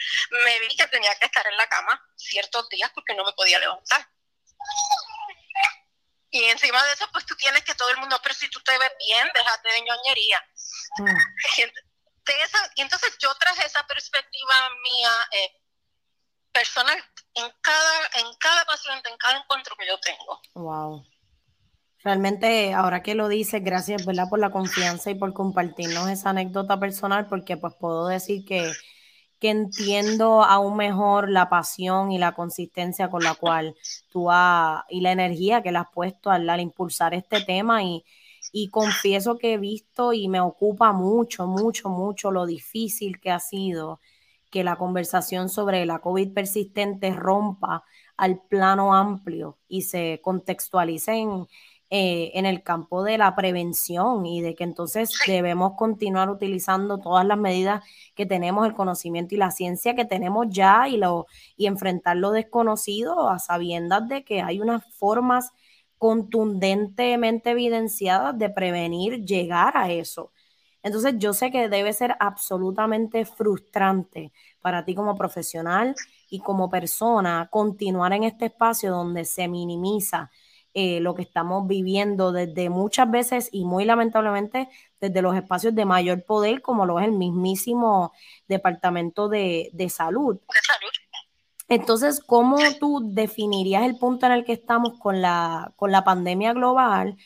me 0.44 0.60
vi 0.60 0.76
que 0.76 0.86
tenía 0.86 1.14
que 1.16 1.26
estar 1.26 1.46
en 1.46 1.56
la 1.56 1.68
cama 1.68 2.00
ciertos 2.16 2.68
días 2.68 2.90
porque 2.94 3.14
no 3.14 3.24
me 3.24 3.32
podía 3.32 3.58
levantar. 3.58 4.08
Y 6.30 6.44
encima 6.44 6.82
de 6.84 6.92
eso, 6.92 7.08
pues 7.12 7.24
tú 7.26 7.34
tienes 7.36 7.64
que 7.64 7.74
todo 7.74 7.90
el 7.90 7.98
mundo, 7.98 8.18
pero 8.22 8.34
si 8.34 8.48
tú 8.50 8.60
te 8.60 8.76
ves 8.78 8.92
bien, 8.98 9.30
déjate 9.34 9.72
de 9.72 9.80
ñoñería. 9.82 10.50
Mm. 10.98 11.16
Y, 12.76 12.80
entonces 12.82 13.16
yo 13.18 13.34
traje 13.36 13.64
esa 13.64 13.86
perspectiva 13.86 14.70
mía 14.82 15.28
eh, 15.30 15.65
personal 16.56 16.96
en 17.34 17.44
cada, 17.60 18.26
en 18.26 18.34
cada 18.38 18.64
paciente, 18.64 19.10
en 19.10 19.16
cada 19.18 19.38
encuentro 19.38 19.75
que 19.78 19.86
yo 19.86 19.98
tengo. 20.00 20.40
Wow. 20.54 21.04
Realmente, 22.02 22.72
ahora 22.72 23.02
que 23.02 23.14
lo 23.14 23.28
dices, 23.28 23.62
gracias, 23.62 24.06
¿verdad? 24.06 24.28
Por 24.30 24.38
la 24.38 24.50
confianza 24.50 25.10
y 25.10 25.16
por 25.16 25.34
compartirnos 25.34 26.08
esa 26.08 26.30
anécdota 26.30 26.78
personal, 26.78 27.26
porque 27.26 27.56
pues 27.56 27.75
puedo 27.78 28.06
decir 28.06 28.44
que, 28.46 28.72
que 29.38 29.50
entiendo 29.50 30.44
aún 30.44 30.76
mejor 30.76 31.28
la 31.28 31.50
pasión 31.50 32.12
y 32.12 32.18
la 32.18 32.32
consistencia 32.32 33.10
con 33.10 33.22
la 33.22 33.34
cual 33.34 33.75
tú 34.10 34.30
has, 34.30 34.84
y 34.88 35.00
la 35.00 35.12
energía 35.12 35.62
que 35.62 35.72
le 35.72 35.78
has 35.78 35.90
puesto 35.92 36.30
al, 36.30 36.60
impulsar 36.60 37.12
este 37.12 37.42
tema 37.42 37.82
y, 37.82 38.04
y 38.52 38.70
confieso 38.70 39.36
que 39.36 39.54
he 39.54 39.58
visto 39.58 40.12
y 40.12 40.28
me 40.28 40.40
ocupa 40.40 40.92
mucho, 40.92 41.46
mucho, 41.46 41.90
mucho 41.90 42.30
lo 42.30 42.46
difícil 42.46 43.20
que 43.20 43.30
ha 43.30 43.40
sido 43.40 44.00
que 44.50 44.64
la 44.64 44.76
conversación 44.76 45.48
sobre 45.48 45.86
la 45.86 46.00
COVID 46.00 46.32
persistente 46.32 47.12
rompa 47.12 47.84
al 48.16 48.40
plano 48.40 48.94
amplio 48.94 49.58
y 49.68 49.82
se 49.82 50.20
contextualice 50.22 51.12
en, 51.12 51.46
eh, 51.88 52.32
en 52.34 52.46
el 52.46 52.64
campo 52.64 53.04
de 53.04 53.16
la 53.16 53.36
prevención 53.36 54.26
y 54.26 54.40
de 54.40 54.56
que 54.56 54.64
entonces 54.64 55.10
debemos 55.24 55.74
continuar 55.76 56.30
utilizando 56.30 56.98
todas 56.98 57.24
las 57.24 57.38
medidas 57.38 57.84
que 58.16 58.26
tenemos, 58.26 58.66
el 58.66 58.74
conocimiento 58.74 59.36
y 59.36 59.38
la 59.38 59.52
ciencia 59.52 59.94
que 59.94 60.04
tenemos 60.04 60.46
ya 60.50 60.88
y, 60.88 60.96
lo, 60.96 61.26
y 61.56 61.66
enfrentar 61.66 62.16
lo 62.16 62.32
desconocido 62.32 63.28
a 63.30 63.38
sabiendas 63.38 64.08
de 64.08 64.24
que 64.24 64.42
hay 64.42 64.60
unas 64.60 64.82
formas 64.96 65.52
contundentemente 65.96 67.50
evidenciadas 67.50 68.36
de 68.36 68.50
prevenir 68.50 69.24
llegar 69.24 69.76
a 69.76 69.92
eso. 69.92 70.32
Entonces 70.86 71.14
yo 71.18 71.32
sé 71.32 71.50
que 71.50 71.68
debe 71.68 71.92
ser 71.92 72.14
absolutamente 72.20 73.24
frustrante 73.24 74.32
para 74.60 74.84
ti 74.84 74.94
como 74.94 75.16
profesional 75.16 75.96
y 76.30 76.38
como 76.38 76.70
persona 76.70 77.48
continuar 77.50 78.12
en 78.12 78.22
este 78.22 78.46
espacio 78.46 78.92
donde 78.92 79.24
se 79.24 79.48
minimiza 79.48 80.30
eh, 80.74 81.00
lo 81.00 81.16
que 81.16 81.22
estamos 81.22 81.66
viviendo 81.66 82.30
desde 82.30 82.70
muchas 82.70 83.10
veces 83.10 83.48
y 83.50 83.64
muy 83.64 83.84
lamentablemente 83.84 84.68
desde 85.00 85.22
los 85.22 85.34
espacios 85.34 85.74
de 85.74 85.84
mayor 85.84 86.24
poder, 86.24 86.62
como 86.62 86.86
lo 86.86 87.00
es 87.00 87.06
el 87.06 87.12
mismísimo 87.12 88.12
Departamento 88.46 89.28
de, 89.28 89.88
Salud. 89.90 90.38
Entonces, 91.68 92.20
¿cómo 92.24 92.58
tú 92.78 93.00
definirías 93.12 93.82
el 93.82 93.98
punto 93.98 94.26
en 94.26 94.32
el 94.32 94.44
que 94.44 94.52
estamos 94.52 95.00
con 95.00 95.20
la, 95.20 95.72
con 95.74 95.90
la 95.90 96.04
pandemia 96.04 96.52
global 96.52 97.16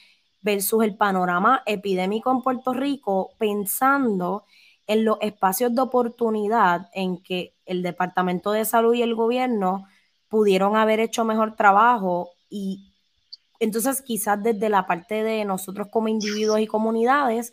versus 0.43 0.83
el 0.85 0.97
panorama 0.97 1.63
epidémico 1.67 2.31
en 2.31 2.43
Puerto 2.43 2.73
Rico, 2.73 3.31
pensando 3.39 4.45
en 4.87 5.05
los 5.05 5.19
espacios 5.21 5.75
de 5.75 5.83
oportunidad 5.83 6.89
en 6.95 7.23
que 7.23 7.55
el 7.67 7.83
Departamento 7.83 8.53
de 8.53 8.65
Salud 8.65 8.95
y 8.95 9.03
el 9.03 9.15
gobierno 9.15 9.87
pudieron 10.29 10.77
haber 10.77 11.01
hecho 11.01 11.25
mejor 11.25 11.57
trabajo 11.57 12.31
y 12.49 12.91
entonces, 13.61 14.01
quizás 14.01 14.43
desde 14.43 14.71
la 14.71 14.87
parte 14.87 15.23
de 15.23 15.45
nosotros 15.45 15.89
como 15.93 16.09
individuos 16.09 16.61
y 16.61 16.67
comunidades, 16.67 17.53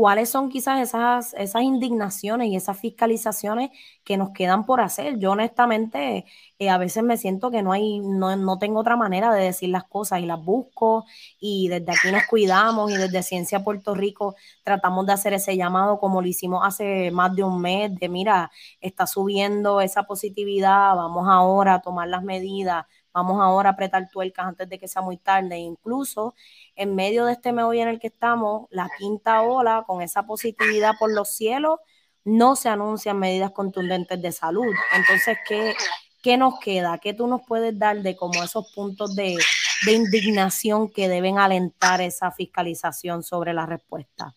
¿cuáles 0.00 0.30
son 0.30 0.48
quizás 0.48 0.80
esas, 0.80 1.34
esas 1.34 1.60
indignaciones 1.60 2.48
y 2.48 2.56
esas 2.56 2.78
fiscalizaciones 2.80 3.68
que 4.02 4.16
nos 4.16 4.30
quedan 4.30 4.64
por 4.64 4.80
hacer? 4.80 5.18
Yo 5.18 5.32
honestamente 5.32 6.24
eh, 6.58 6.70
a 6.70 6.78
veces 6.78 7.02
me 7.02 7.18
siento 7.18 7.50
que 7.50 7.62
no 7.62 7.72
hay, 7.72 7.98
no, 8.00 8.34
no 8.34 8.58
tengo 8.58 8.80
otra 8.80 8.96
manera 8.96 9.30
de 9.34 9.44
decir 9.44 9.68
las 9.68 9.84
cosas 9.84 10.20
y 10.20 10.26
las 10.26 10.42
busco 10.42 11.04
y 11.38 11.68
desde 11.68 11.92
aquí 11.92 12.10
nos 12.12 12.24
cuidamos 12.30 12.90
y 12.90 12.96
desde 12.96 13.22
Ciencia 13.22 13.62
Puerto 13.62 13.94
Rico 13.94 14.36
tratamos 14.64 15.04
de 15.04 15.12
hacer 15.12 15.34
ese 15.34 15.54
llamado 15.54 15.98
como 15.98 16.22
lo 16.22 16.28
hicimos 16.28 16.62
hace 16.64 17.10
más 17.10 17.36
de 17.36 17.44
un 17.44 17.60
mes, 17.60 17.94
de 17.94 18.08
mira, 18.08 18.50
está 18.80 19.06
subiendo 19.06 19.82
esa 19.82 20.04
positividad, 20.04 20.96
vamos 20.96 21.28
ahora 21.28 21.74
a 21.74 21.82
tomar 21.82 22.08
las 22.08 22.22
medidas 22.22 22.86
vamos 23.12 23.40
ahora 23.40 23.70
a 23.70 23.72
apretar 23.72 24.08
tuercas 24.10 24.46
antes 24.46 24.68
de 24.68 24.78
que 24.78 24.88
sea 24.88 25.02
muy 25.02 25.16
tarde. 25.16 25.58
incluso 25.58 26.34
en 26.80 26.94
medio 26.94 27.26
de 27.26 27.32
este 27.32 27.52
meollo 27.52 27.82
en 27.82 27.88
el 27.88 28.00
que 28.00 28.06
estamos, 28.06 28.66
la 28.70 28.88
quinta 28.98 29.42
ola, 29.42 29.84
con 29.86 30.00
esa 30.00 30.22
positividad 30.22 30.94
por 30.98 31.12
los 31.12 31.28
cielos, 31.28 31.78
no 32.24 32.56
se 32.56 32.70
anuncian 32.70 33.18
medidas 33.18 33.50
contundentes 33.50 34.22
de 34.22 34.32
salud. 34.32 34.74
Entonces, 34.94 35.36
¿qué, 35.46 35.76
qué 36.22 36.38
nos 36.38 36.58
queda? 36.58 36.96
¿Qué 36.96 37.12
tú 37.12 37.26
nos 37.26 37.42
puedes 37.46 37.78
dar 37.78 37.98
de 38.00 38.16
como 38.16 38.42
esos 38.42 38.72
puntos 38.72 39.14
de, 39.14 39.36
de 39.84 39.92
indignación 39.92 40.90
que 40.90 41.06
deben 41.06 41.38
alentar 41.38 42.00
esa 42.00 42.32
fiscalización 42.32 43.22
sobre 43.22 43.52
la 43.52 43.66
respuesta? 43.66 44.34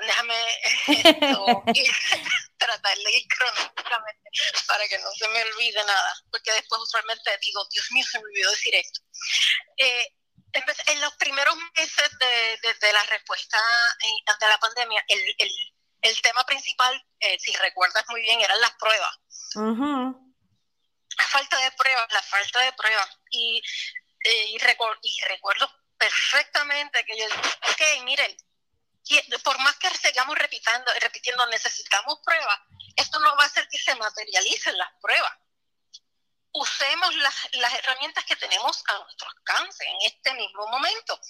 déjame 0.00 0.34
tratar 2.58 2.98
de 2.98 3.16
ir 3.16 3.26
cronológicamente 3.28 4.30
para 4.66 4.88
que 4.88 4.98
no 4.98 5.10
se 5.12 5.28
me 5.28 5.42
olvide 5.42 5.84
nada, 5.84 6.14
porque 6.32 6.50
después 6.52 6.80
usualmente 6.82 7.30
digo, 7.40 7.64
Dios 7.70 7.86
mío, 7.92 8.04
se 8.10 8.18
me 8.18 8.24
olvidó 8.24 8.50
decir 8.50 8.74
esto. 8.74 9.00
Eh, 9.76 10.17
en 10.52 11.00
los 11.00 11.14
primeros 11.16 11.54
meses 11.76 12.10
de, 12.18 12.92
la 12.92 13.02
respuesta 13.04 13.58
eh, 14.04 14.22
ante 14.26 14.48
la 14.48 14.58
pandemia, 14.58 15.04
el, 15.08 15.34
el, 15.38 15.50
el 16.02 16.22
tema 16.22 16.44
principal, 16.44 17.04
eh, 17.20 17.38
si 17.38 17.52
recuerdas 17.56 18.04
muy 18.08 18.22
bien, 18.22 18.40
eran 18.40 18.60
las 18.60 18.72
pruebas. 18.76 19.18
La 21.16 21.24
falta 21.26 21.56
de 21.58 21.72
pruebas, 21.72 22.12
la 22.12 22.22
falta 22.22 22.60
de 22.60 22.72
pruebas. 22.72 23.08
Y, 23.30 23.60
y, 24.24 24.56
y 24.56 25.20
recuerdo 25.28 25.70
perfectamente 25.98 27.04
que 27.04 27.18
yo 27.18 27.26
dije, 27.26 27.40
ok, 27.70 28.04
miren, 28.04 28.36
por 29.42 29.58
más 29.60 29.76
que 29.76 29.88
sigamos 29.90 30.36
repitiendo, 30.38 30.92
repitiendo, 31.00 31.46
necesitamos 31.46 32.18
pruebas, 32.24 32.60
esto 32.96 33.18
no 33.20 33.36
va 33.36 33.44
a 33.44 33.46
hacer 33.46 33.66
que 33.68 33.78
se 33.78 33.94
materialicen 33.94 34.76
las 34.76 34.90
pruebas. 35.00 35.32
Usemos 36.52 37.14
las, 37.16 37.34
las 37.52 37.74
herramientas 37.74 38.24
que 38.24 38.36
tenemos 38.36 38.82
a 38.86 38.98
nuestro 38.98 39.28
alcance 39.30 39.84
en 39.84 39.96
este 40.02 40.32
mismo 40.34 40.66
momento. 40.66 41.20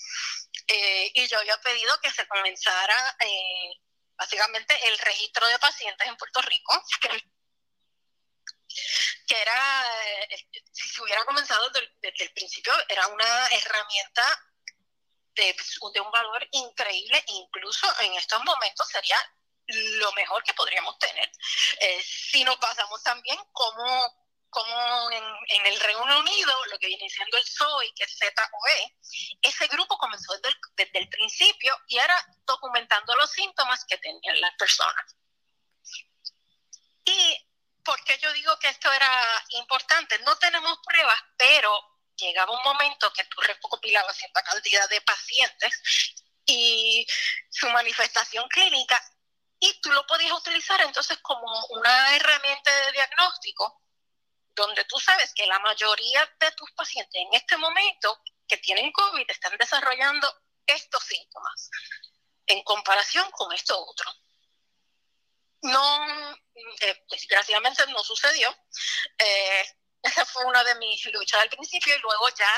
Eh, 0.67 1.11
y 1.15 1.27
yo 1.27 1.39
había 1.39 1.61
pedido 1.61 1.99
que 2.01 2.11
se 2.11 2.27
comenzara 2.29 3.17
eh, 3.21 3.73
básicamente 4.17 4.89
el 4.89 4.99
registro 4.99 5.47
de 5.49 5.59
pacientes 5.59 6.07
en 6.07 6.17
Puerto 6.17 6.41
Rico, 6.43 6.83
que 9.27 9.43
era, 9.43 9.85
eh, 10.31 10.49
si 10.73 10.89
se 10.89 11.03
hubiera 11.03 11.25
comenzado 11.25 11.69
desde, 11.71 12.25
el 12.25 12.33
principio, 12.33 12.73
era 12.89 13.07
una 13.09 13.47
herramienta 13.49 14.45
de, 15.35 15.57
de, 15.93 16.01
un 16.01 16.11
valor 16.11 16.47
increíble, 16.53 17.23
incluso 17.29 17.87
en 18.01 18.15
estos 18.15 18.43
momentos 18.43 18.89
sería 18.89 19.17
lo 19.69 20.13
mejor 20.13 20.43
que 20.43 20.55
podríamos 20.55 20.99
tener. 20.99 21.31
Eh, 21.81 22.03
si 22.03 22.43
nos 22.45 22.59
basamos 22.59 23.03
también 23.03 23.39
como 23.53 24.28
como 24.51 25.11
en, 25.11 25.67
el 25.67 25.81
Reino 25.81 26.21
Unido, 26.21 26.67
lo 26.67 26.79
que 26.79 26.87
viene 26.87 27.09
siendo 27.09 27.37
el 27.37 27.45
SOE, 27.45 27.93
que 27.95 28.05
es 28.05 28.19
ZOE, 28.19 28.97
ese 29.43 29.67
grupo 29.69 29.99
comenzó 29.99 30.33
desde 30.35 30.49
el, 30.49 30.57
desde 30.77 30.99
el 31.01 31.09
principio 31.09 31.77
y 31.89 31.99
era 31.99 32.17
documentando 32.47 33.15
los 33.17 33.31
síntomas 33.31 33.85
que 33.85 33.99
tenían 33.99 34.41
las 34.41 34.55
personas. 34.57 35.17
Y 37.05 37.49
¿por 37.85 38.03
qué 38.05 38.19
yo 38.19 38.33
digo 38.33 38.59
que 38.59 38.69
esto 38.69 38.93
era 38.93 39.45
importante? 39.51 40.19
No 40.21 40.37
tenemos 40.37 40.79
pruebas, 40.85 41.21
pero 41.37 41.99
llegaba 42.17 42.53
un 42.53 42.63
momento 42.65 43.13
que 43.13 43.25
tú 43.25 43.41
recopilabas 43.41 44.17
cierta 44.17 44.43
cantidad 44.43 44.89
de 44.89 45.01
pacientes 45.03 46.15
y 46.47 47.07
su 47.51 47.69
manifestación 47.71 48.49
clínica 48.49 49.01
y 49.61 49.81
tú 49.81 49.91
lo 49.93 50.07
podías 50.07 50.33
utilizar 50.33 50.81
entonces 50.81 51.19
como 51.19 51.67
una 51.67 52.17
herramienta 52.17 52.75
de 52.75 52.93
diagnóstico 52.93 53.83
donde 54.59 54.85
tú 54.85 54.99
sabes 54.99 55.33
que 55.35 55.47
la 55.47 55.59
mayoría 55.61 56.29
de 56.41 56.51
tus 56.53 56.71
pacientes 56.73 57.15
en 57.15 57.33
este 57.33 57.57
momento 57.57 58.21
que 58.47 58.57
tienen 58.59 58.91
COVID 58.93 59.31
están 59.31 59.57
desarrollando 59.57 60.29
estos 60.67 61.03
síntomas 61.05 61.71
en 62.47 62.63
comparación 62.65 63.31
con 63.31 63.53
esto 63.53 63.79
otro. 63.79 64.13
No, 65.63 66.37
eh, 66.81 67.05
desgraciadamente 67.11 67.87
no 67.89 68.03
sucedió. 68.03 68.55
Eh, 69.19 69.65
esa 70.03 70.25
fue 70.25 70.45
una 70.45 70.65
de 70.65 70.75
mis 70.77 71.05
luchas 71.13 71.41
al 71.41 71.51
principio 71.51 71.97
y 71.97 72.01
luego 72.01 72.29
ya, 72.31 72.53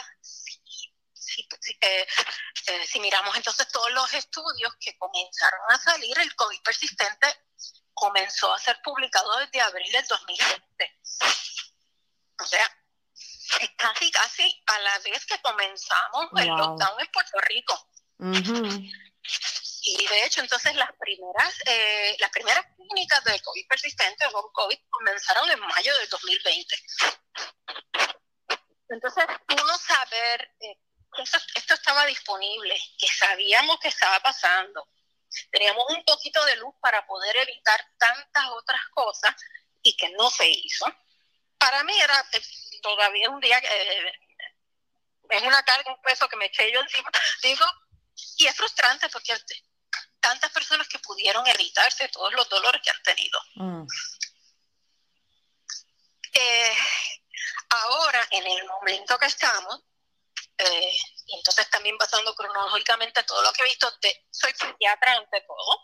eh, 1.81 2.07
si 2.87 3.01
miramos 3.01 3.37
entonces 3.37 3.69
todos 3.69 3.91
los 3.93 4.13
estudios 4.15 4.75
que 4.81 4.97
comenzaron 4.99 5.61
a 5.69 5.79
salir, 5.79 6.19
el 6.19 6.35
COVID 6.35 6.63
persistente 6.63 7.27
comenzó 7.93 8.53
a 8.55 8.59
ser 8.59 8.81
publicado 8.83 9.37
desde 9.39 9.61
abril 9.61 9.93
del 9.93 10.07
2020 10.07 11.01
o 12.41 12.47
sea, 12.47 12.65
es 13.61 13.71
casi, 13.77 14.11
casi 14.11 14.63
a 14.67 14.79
la 14.81 14.99
vez 15.01 15.27
que 15.27 15.41
comenzamos 15.43 16.27
el 16.37 16.49
lockdown 16.49 17.01
en 17.01 17.07
Puerto 17.09 17.41
Rico. 17.41 17.89
Y 19.83 20.07
de 20.07 20.25
hecho, 20.25 20.41
entonces 20.41 20.75
las 20.75 20.91
primeras, 20.99 21.55
eh, 21.67 22.17
las 22.21 22.31
primeras 22.31 22.65
clínicas 22.77 23.25
de 23.25 23.41
COVID 23.41 23.67
persistente 23.67 24.27
o 24.27 24.53
COVID 24.53 24.79
comenzaron 24.91 25.51
en 25.51 25.61
mayo 25.61 25.97
del 25.99 26.09
2020. 26.09 26.77
Entonces, 28.89 29.25
uno 29.49 29.79
saber 29.79 30.55
eh, 30.61 30.79
que 31.15 31.23
esto, 31.23 31.39
esto 31.55 31.75
estaba 31.75 32.07
disponible, 32.07 32.79
que 32.99 33.09
sabíamos 33.09 33.79
que 33.81 33.89
estaba 33.89 34.21
pasando, 34.21 34.87
teníamos 35.51 35.85
un 35.89 36.05
poquito 36.05 36.45
de 36.45 36.57
luz 36.57 36.75
para 36.81 37.07
poder 37.07 37.37
evitar 37.37 37.81
tantas 37.99 38.45
otras 38.51 38.81
cosas 38.93 39.35
y 39.83 39.97
que 39.97 40.11
no 40.11 40.29
se 40.31 40.49
hizo 40.49 40.87
para 41.61 41.85
mí 41.85 41.93
era 42.01 42.27
eh, 42.33 42.43
todavía 42.83 43.31
un 43.31 43.39
día 43.39 43.61
que 43.61 43.69
eh, 43.69 44.13
es 45.29 45.43
una 45.43 45.63
carga, 45.63 45.93
un 45.93 46.01
peso 46.01 46.27
que 46.29 46.37
me 46.37 46.47
eché 46.47 46.73
yo 46.73 46.81
encima. 46.81 47.11
Digo, 47.43 47.65
y 48.39 48.47
es 48.47 48.57
frustrante 48.57 49.09
porque 49.11 49.37
tantas 50.19 50.51
personas 50.51 50.89
que 50.89 50.99
pudieron 50.99 51.47
evitarse 51.47 52.09
todos 52.09 52.33
los 52.33 52.49
dolores 52.49 52.81
que 52.83 52.91
han 52.91 53.03
tenido. 53.03 53.41
Mm. 53.55 53.87
Eh, 56.33 56.77
ahora, 57.69 58.27
en 58.31 58.47
el 58.47 58.67
momento 58.67 59.19
que 59.19 59.27
estamos, 59.27 59.83
y 61.27 61.37
entonces 61.39 61.71
también 61.71 61.97
pasando 61.97 62.35
cronológicamente 62.35 63.23
todo 63.23 63.43
lo 63.43 63.51
que 63.53 63.63
he 63.63 63.69
visto, 63.69 63.91
soy 64.31 64.53
psiquiatra 64.53 65.13
ante 65.13 65.41
todo, 65.41 65.79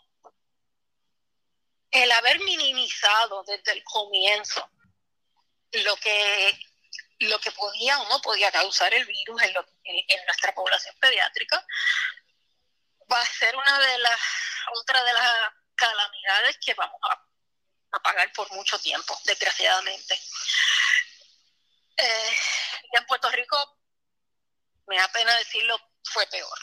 el 1.89 2.11
haber 2.11 2.39
minimizado 2.41 3.43
desde 3.43 3.71
el 3.71 3.83
comienzo 3.83 4.69
lo 5.71 5.95
que, 5.97 6.59
lo 7.19 7.39
que 7.39 7.51
podía 7.51 7.99
o 7.99 8.09
no 8.09 8.21
podía 8.21 8.51
causar 8.51 8.93
el 8.93 9.05
virus 9.05 9.41
en, 9.41 9.55
en, 9.83 10.25
nuestra 10.25 10.53
población 10.53 10.95
pediátrica 10.99 11.65
va 13.11 13.21
a 13.21 13.25
ser 13.25 13.55
una 13.55 13.79
de 13.79 13.97
las 13.99 14.19
otra 14.73 15.03
de 15.03 15.13
las 15.13 15.53
calamidades 15.75 16.57
que 16.63 16.73
vamos 16.73 16.99
a, 17.03 17.23
pagar 18.03 18.31
por 18.33 18.51
mucho 18.51 18.77
tiempo, 18.79 19.17
desgraciadamente. 19.25 20.13
Eh, 21.97 22.37
en 22.93 23.05
Puerto 23.07 23.29
Rico, 23.31 23.79
me 24.85 24.97
da 24.97 25.07
pena 25.07 25.35
decirlo, 25.37 25.79
fue 26.03 26.27
peor. 26.27 26.59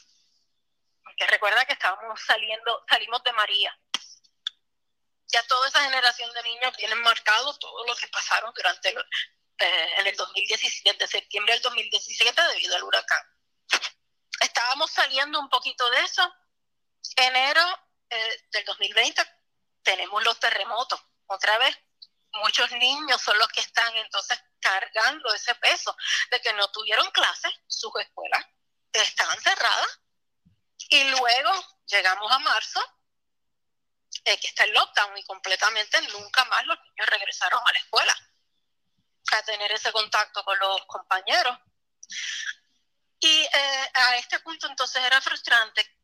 Porque 1.03 1.27
recuerda 1.27 1.65
que 1.65 1.73
estábamos 1.73 2.21
saliendo, 2.21 2.85
salimos 2.89 3.23
de 3.25 3.33
María 3.33 3.77
ya 5.35 5.43
toda 5.49 5.67
esa 5.67 5.83
generación 5.83 6.33
de 6.33 6.43
niños 6.45 6.77
tienen 6.77 7.03
marcado 7.03 7.59
todo 7.59 7.85
lo 7.87 7.97
que 7.97 8.07
pasaron 8.07 8.53
durante 8.55 8.91
el, 8.91 8.99
eh, 9.59 9.95
en 9.99 10.07
el 10.07 10.17
2017, 10.17 10.97
de 10.97 11.09
septiembre 11.09 11.55
del 11.55 11.63
2017 11.63 12.43
debido 12.53 12.77
al 12.77 12.85
huracán. 12.85 13.27
Estábamos 14.41 14.93
saliendo 14.93 15.41
un 15.41 15.49
poquito 15.49 15.91
de 15.91 16.03
eso. 16.03 16.23
Enero 17.17 17.63
eh, 18.11 18.47
del 18.53 18.65
2020 18.65 19.23
tenemos 19.83 20.23
los 20.23 20.39
terremotos. 20.39 21.01
Otra 21.27 21.59
vez, 21.59 21.77
muchos 22.35 22.71
niños 22.71 23.21
son 23.21 23.37
los 23.39 23.49
que 23.49 23.61
están 23.61 23.93
entonces 23.97 24.39
cargando 24.61 25.35
ese 25.35 25.55
peso 25.57 25.97
de 26.31 26.41
que 26.41 26.53
no 26.53 26.71
tuvieron 26.71 27.11
clases, 27.11 27.53
sus 27.67 27.93
escuelas 28.01 28.47
estaban 28.93 29.41
cerradas. 29.41 30.01
Y 30.91 31.03
luego 31.11 31.51
llegamos 31.87 32.31
a 32.31 32.39
marzo 32.39 32.81
eh, 34.25 34.41
que 34.41 34.49
está 34.49 34.65
el 34.65 34.73
lockdown 34.73 35.19
y 35.19 35.25
completamente 35.25 36.01
nunca 36.09 36.45
más 36.47 36.65
los 36.67 36.79
niños 36.81 37.07
regresaron 37.09 37.61
a 37.65 37.73
la 37.73 37.79
escuela 37.79 38.17
a 39.33 39.43
tener 39.43 39.71
ese 39.73 39.93
contacto 39.93 40.43
con 40.45 40.59
los 40.59 40.85
compañeros. 40.87 41.59
Y 43.21 43.43
eh, 43.43 43.91
a 43.95 44.17
este 44.17 44.41
punto 44.41 44.67
entonces 44.67 45.03
era 45.03 45.21
frustrante 45.21 45.99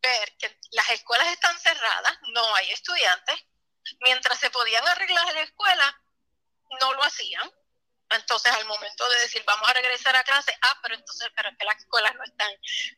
ver 0.00 0.36
que 0.38 0.58
las 0.72 0.90
escuelas 0.90 1.28
están 1.28 1.58
cerradas, 1.58 2.18
no 2.32 2.54
hay 2.56 2.70
estudiantes, 2.70 3.44
mientras 4.00 4.38
se 4.38 4.50
podían 4.50 4.86
arreglar 4.86 5.32
la 5.32 5.42
escuela, 5.42 6.02
no 6.80 6.92
lo 6.94 7.04
hacían. 7.04 7.48
Entonces, 8.10 8.52
al 8.52 8.66
momento 8.66 9.08
de 9.08 9.20
decir 9.20 9.42
vamos 9.46 9.68
a 9.68 9.72
regresar 9.72 10.14
a 10.16 10.24
clase, 10.24 10.56
ah, 10.62 10.78
pero 10.82 10.96
entonces, 10.96 11.30
pero 11.34 11.48
es 11.48 11.56
que 11.56 11.64
las 11.64 11.78
escuelas 11.78 12.14
no 12.14 12.24
están, 12.24 12.50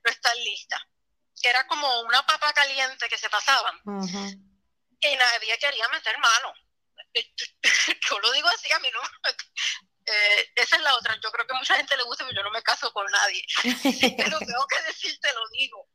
no 0.05 0.11
están 0.11 0.37
listas. 0.39 0.81
Era 1.43 1.67
como 1.67 2.01
una 2.01 2.25
papa 2.27 2.53
caliente 2.53 3.09
que 3.09 3.19
se 3.19 3.29
pasaban 3.29 3.81
y 5.11 5.17
nadie 5.17 5.59
quería 5.59 5.89
meter 5.89 6.19
mano. 6.19 6.55
Yo 8.11 8.19
lo 8.21 8.33
digo 8.33 8.49
así, 8.49 8.73
a 8.73 8.79
mí 8.81 8.91
no. 8.93 9.01
Eh, 10.07 10.53
esa 10.57 10.77
es 10.77 10.83
la 10.83 10.95
otra. 10.97 11.19
Yo 11.23 11.33
creo 11.33 11.47
que 11.47 11.55
a 11.55 11.59
mucha 11.59 11.77
gente 11.77 11.97
le 11.97 12.03
gusta, 12.03 12.27
pero 12.27 12.37
yo 12.37 12.43
no 12.43 12.51
me 12.51 12.63
caso 12.63 12.93
con 12.93 13.11
nadie. 13.11 13.43
pero 14.19 14.39
tengo 14.39 14.67
que 14.67 14.83
decir, 14.83 15.19
te 15.19 15.33
lo 15.33 15.49
digo. 15.49 15.89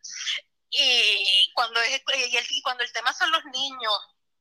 Y 0.72 1.52
cuando, 1.54 1.80
es, 1.82 2.02
y, 2.16 2.36
el, 2.36 2.48
cuando 2.64 2.84
el 2.84 2.92
tema 2.92 3.14
son 3.14 3.32
los 3.32 3.46
niños 3.46 3.94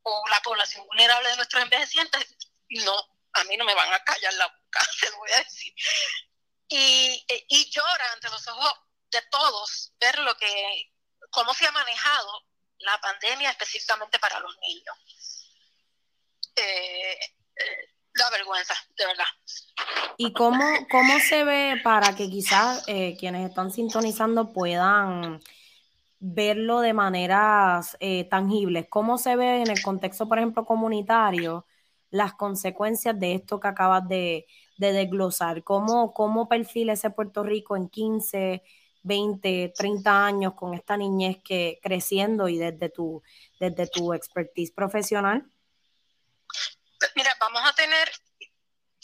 o 0.05 0.25
la 0.31 0.41
población 0.41 0.87
vulnerable 0.87 1.29
de 1.29 1.37
nuestros 1.37 1.63
envejecientes, 1.63 2.35
no, 2.71 2.97
a 3.35 3.45
mí 3.45 3.59
no 3.59 3.67
me 3.67 3.75
van 3.75 3.93
a 3.93 4.03
callar 4.05 4.33
la 4.33 4.47
boca, 4.47 4.81
te 5.03 5.11
lo 5.11 5.19
voy 5.19 5.33
a 5.33 5.45
decir. 5.45 5.75
Y, 6.69 7.27
y 7.49 7.71
llora 7.71 8.13
ante 8.15 8.31
los 8.31 8.49
ojos 8.49 8.73
de 9.11 9.21
todos 9.31 9.93
ver 10.01 10.19
lo 10.21 10.35
que, 10.39 10.93
cómo 11.31 11.53
se 11.53 11.67
ha 11.67 11.73
manejado 11.73 12.48
la 12.81 12.99
pandemia 13.01 13.51
específicamente 13.51 14.19
para 14.19 14.41
los 14.41 14.57
niños. 14.67 14.97
Eh, 16.57 17.19
eh, 17.57 17.89
vergüenza, 18.33 18.75
de 18.97 19.07
verdad. 19.07 19.25
¿Y 20.17 20.33
cómo, 20.33 20.65
cómo 20.91 21.21
se 21.21 21.45
ve 21.45 21.81
para 21.85 22.17
que 22.17 22.29
quizás 22.29 22.83
eh, 22.89 23.17
quienes 23.19 23.49
están 23.49 23.71
sintonizando 23.71 24.53
puedan 24.53 25.41
verlo 26.19 26.81
de 26.81 26.93
maneras 26.93 27.97
tangibles? 28.29 28.87
¿Cómo 28.91 29.19
se 29.19 29.37
ve 29.37 29.63
en 29.63 29.71
el 29.71 29.81
contexto, 29.83 30.29
por 30.29 30.39
ejemplo, 30.39 30.65
comunitario, 30.65 31.65
las 32.11 32.35
consecuencias 32.35 33.19
de 33.19 33.35
esto 33.35 33.61
que 33.61 33.69
acabas 33.69 34.09
de, 34.09 34.47
de 34.79 34.93
desglosar? 34.93 35.63
¿Cómo, 35.63 36.13
¿Cómo 36.13 36.49
perfila 36.49 36.95
ese 36.95 37.11
Puerto 37.11 37.45
Rico 37.45 37.77
en 37.77 37.89
15, 37.89 38.65
20, 39.09 39.73
30 39.75 40.27
años 40.27 40.55
con 40.55 40.75
esta 40.75 40.97
niñez 40.97 41.39
que 41.43 41.81
creciendo 41.83 42.49
y 42.49 42.59
desde 42.59 42.91
tu, 42.91 43.23
desde 43.59 43.89
tu 43.89 44.13
expertise 44.13 44.71
profesional? 44.71 45.45
Mira, 47.17 47.35
vamos 47.41 47.63
a 47.65 47.73
tener, 47.75 48.13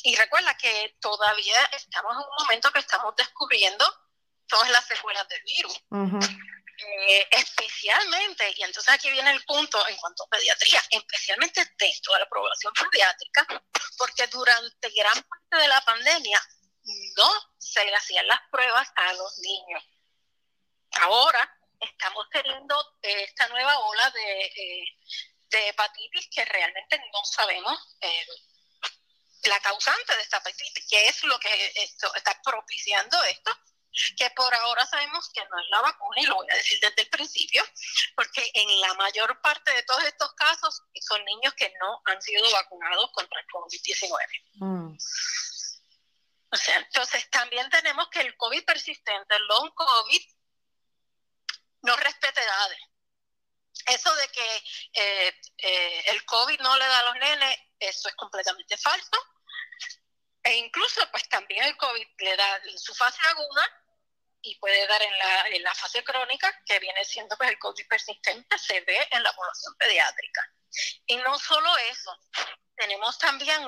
y 0.02 0.14
recuerda 0.16 0.56
que 0.56 0.96
todavía 1.00 1.64
estamos 1.72 2.12
en 2.12 2.18
un 2.18 2.44
momento 2.44 2.70
que 2.70 2.80
estamos 2.80 3.16
descubriendo 3.16 3.84
todas 4.46 4.70
las 4.70 4.86
secuelas 4.86 5.26
del 5.28 5.42
virus. 5.42 5.82
Eh, 6.76 7.28
especialmente, 7.30 8.52
y 8.56 8.62
entonces 8.64 8.92
aquí 8.92 9.08
viene 9.10 9.30
el 9.30 9.44
punto 9.44 9.78
en 9.88 9.96
cuanto 9.96 10.24
a 10.24 10.28
pediatría, 10.28 10.82
especialmente 10.90 11.64
de 11.64 11.92
toda 12.02 12.18
la 12.18 12.28
población 12.28 12.72
pediátrica, 12.74 13.46
porque 13.96 14.26
durante 14.26 14.90
gran 14.90 15.22
parte 15.22 15.56
de 15.62 15.68
la 15.68 15.80
pandemia 15.82 16.42
no 17.16 17.30
se 17.58 17.84
le 17.84 17.94
hacían 17.94 18.26
las 18.26 18.40
pruebas 18.50 18.88
a 18.96 19.12
los 19.14 19.38
niños. 19.38 19.82
Ahora 21.00 21.58
estamos 21.80 22.26
teniendo 22.30 22.76
esta 23.02 23.48
nueva 23.48 23.78
ola 23.78 24.10
de, 24.10 24.44
eh, 24.46 24.84
de 25.50 25.68
hepatitis 25.68 26.28
que 26.34 26.44
realmente 26.44 26.98
no 26.98 27.24
sabemos 27.24 27.96
eh, 28.00 28.26
la 29.44 29.60
causante 29.60 30.16
de 30.16 30.22
esta 30.22 30.38
hepatitis, 30.38 30.86
que 30.88 31.08
es 31.08 31.22
lo 31.24 31.38
que 31.38 31.72
esto, 31.76 32.14
está 32.14 32.40
propiciando 32.42 33.22
esto, 33.24 33.56
que 34.16 34.28
por 34.30 34.52
ahora 34.54 34.86
sabemos 34.86 35.30
que 35.32 35.44
no 35.44 35.58
es 35.58 35.66
la 35.70 35.80
vacuna, 35.82 36.20
y 36.20 36.26
lo 36.26 36.36
voy 36.36 36.46
a 36.50 36.56
decir 36.56 36.78
desde 36.80 37.02
el 37.02 37.08
principio, 37.10 37.64
porque 38.16 38.50
en 38.54 38.80
la 38.80 38.94
mayor 38.94 39.40
parte 39.40 39.72
de 39.72 39.82
todos 39.84 40.02
estos 40.04 40.32
casos 40.34 40.82
son 41.00 41.24
niños 41.24 41.54
que 41.54 41.72
no 41.80 42.02
han 42.06 42.20
sido 42.20 42.50
vacunados 42.50 43.10
contra 43.12 43.40
el 43.40 43.46
COVID-19. 43.46 44.18
Mm. 44.54 44.96
O 46.50 46.56
sea, 46.56 46.76
entonces 46.76 47.28
también 47.30 47.68
tenemos 47.70 48.08
que 48.08 48.20
el 48.20 48.36
COVID 48.36 48.64
persistente, 48.64 49.36
el 49.36 49.46
long 49.46 49.72
COVID, 49.74 50.22
no 51.84 51.96
respeta 51.96 52.42
edades. 52.42 52.78
Eso 53.86 54.14
de 54.14 54.28
que 54.28 54.56
eh, 54.94 55.40
eh, 55.58 56.04
el 56.08 56.24
COVID 56.24 56.60
no 56.60 56.76
le 56.76 56.86
da 56.86 56.98
a 57.00 57.04
los 57.04 57.14
nenes, 57.16 57.58
eso 57.78 58.08
es 58.08 58.14
completamente 58.14 58.76
falso. 58.78 59.18
E 60.42 60.56
incluso, 60.56 61.00
pues 61.10 61.28
también 61.28 61.64
el 61.64 61.76
COVID 61.76 62.06
le 62.18 62.36
da 62.36 62.56
en 62.56 62.78
su 62.78 62.94
fase 62.94 63.18
aguda 63.28 63.82
y 64.42 64.56
puede 64.56 64.86
dar 64.86 65.02
en 65.02 65.18
la, 65.18 65.48
en 65.48 65.62
la 65.62 65.74
fase 65.74 66.04
crónica, 66.04 66.62
que 66.66 66.78
viene 66.78 67.04
siendo 67.04 67.36
pues 67.36 67.50
el 67.50 67.58
COVID 67.58 67.88
persistente, 67.88 68.58
se 68.58 68.80
ve 68.82 69.08
en 69.10 69.22
la 69.22 69.34
población 69.34 69.74
pediátrica. 69.78 70.52
Y 71.06 71.16
no 71.16 71.38
solo 71.38 71.76
eso, 71.78 72.18
tenemos 72.76 73.18
también 73.18 73.62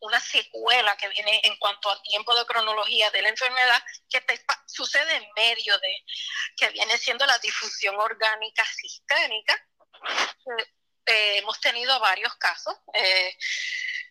una 0.00 0.20
secuela 0.20 0.96
que 0.96 1.08
viene 1.08 1.40
en 1.44 1.56
cuanto 1.56 1.90
a 1.90 2.02
tiempo 2.02 2.34
de 2.34 2.46
cronología 2.46 3.10
de 3.10 3.22
la 3.22 3.28
enfermedad 3.28 3.82
que 4.08 4.24
sucede 4.66 5.16
en 5.16 5.26
medio 5.36 5.78
de, 5.78 6.04
que 6.56 6.70
viene 6.70 6.96
siendo 6.98 7.26
la 7.26 7.38
difusión 7.38 7.96
orgánica 7.96 8.64
sistémica. 8.64 9.66
Eh, 11.06 11.38
hemos 11.38 11.60
tenido 11.60 11.98
varios 11.98 12.34
casos 12.36 12.76
eh, 12.94 13.36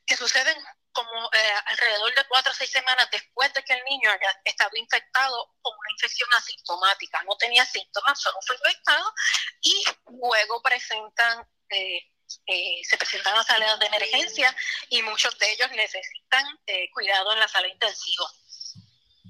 que 0.05 0.17
suceden 0.17 0.57
como 0.91 1.29
eh, 1.33 1.53
alrededor 1.65 2.13
de 2.15 2.27
cuatro 2.27 2.51
o 2.51 2.55
seis 2.55 2.71
semanas 2.71 3.07
después 3.11 3.53
de 3.53 3.63
que 3.63 3.73
el 3.73 3.83
niño 3.85 4.09
haya 4.09 4.41
estado 4.43 4.71
infectado 4.75 5.53
con 5.61 5.73
una 5.77 5.91
infección 5.91 6.29
asintomática. 6.35 7.23
No 7.23 7.37
tenía 7.37 7.65
síntomas, 7.65 8.19
solo 8.19 8.37
fue 8.45 8.55
infectado 8.55 9.13
y 9.61 9.83
luego 10.07 10.61
presentan, 10.61 11.47
eh, 11.69 12.11
eh, 12.47 12.81
se 12.83 12.97
presentan 12.97 13.35
a 13.35 13.43
salas 13.43 13.79
de 13.79 13.87
emergencia 13.87 14.55
y 14.89 15.01
muchos 15.01 15.37
de 15.37 15.51
ellos 15.51 15.69
necesitan 15.71 16.45
cuidado 16.93 17.33
en 17.33 17.39
la 17.39 17.47
sala 17.47 17.67
intensiva. 17.67 18.25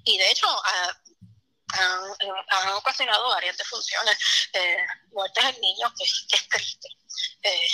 Y 0.06 0.18
de 0.18 0.32
hecho, 0.32 0.48
han, 0.66 0.90
ocasionado 2.74 3.30
varias 3.30 3.58
defunciones, 3.58 4.18
muertes 5.12 5.44
en 5.44 5.62
niños, 5.62 5.94
que, 5.98 6.36
es 6.36 6.50
triste. 6.50 6.88
Eh, 7.44 7.68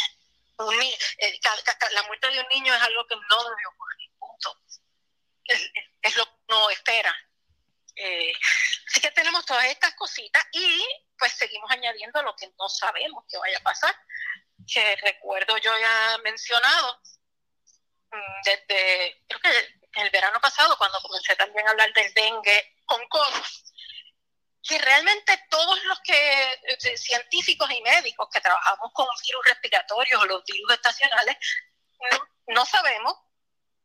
la 1.91 2.03
muerte 2.03 2.29
de 2.29 2.39
un 2.39 2.47
niño 2.47 2.73
es 2.73 2.81
algo 2.81 3.05
que 3.07 3.15
no 3.15 3.43
debe 3.43 3.65
ocurrir, 3.73 4.09
punto. 4.17 4.57
Es, 6.01 6.17
lo 6.17 6.25
que 6.25 6.31
uno 6.49 6.69
espera. 6.69 7.15
Eh, 7.95 8.33
así 8.87 9.01
que 9.01 9.11
tenemos 9.11 9.45
todas 9.45 9.65
estas 9.65 9.93
cositas 9.95 10.45
y 10.51 10.83
pues 11.17 11.33
seguimos 11.33 11.71
añadiendo 11.71 12.21
lo 12.23 12.35
que 12.35 12.51
no 12.59 12.67
sabemos 12.67 13.23
que 13.29 13.37
vaya 13.37 13.57
a 13.57 13.63
pasar, 13.63 13.95
que 14.71 14.95
recuerdo 14.97 15.57
yo 15.57 15.71
ya 15.77 16.17
mencionado 16.23 17.01
mm, 18.11 18.41
desde, 18.43 19.23
creo 19.27 19.39
que 19.41 20.01
el 20.01 20.09
verano 20.09 20.39
pasado, 20.41 20.77
cuando 20.77 20.99
comencé 21.01 21.35
también 21.35 21.67
a 21.67 21.71
hablar 21.71 21.91
del 21.93 22.13
dengue 22.13 22.75
con 22.85 23.07
COVID, 23.07 23.43
que 24.67 24.77
realmente 24.79 25.45
todos 25.49 25.83
los 25.85 25.99
que 26.01 26.53
eh, 26.53 26.97
científicos 26.97 27.69
y 27.71 27.81
médicos 27.81 28.27
que 28.33 28.41
trabajamos 28.41 28.91
con 28.93 29.07
virus 29.25 29.45
respiratorios 29.45 30.21
o 30.21 30.25
los 30.25 30.43
virus 30.43 30.73
estacionales, 30.73 31.37
no, 32.47 32.65
sabemos, 32.65 33.15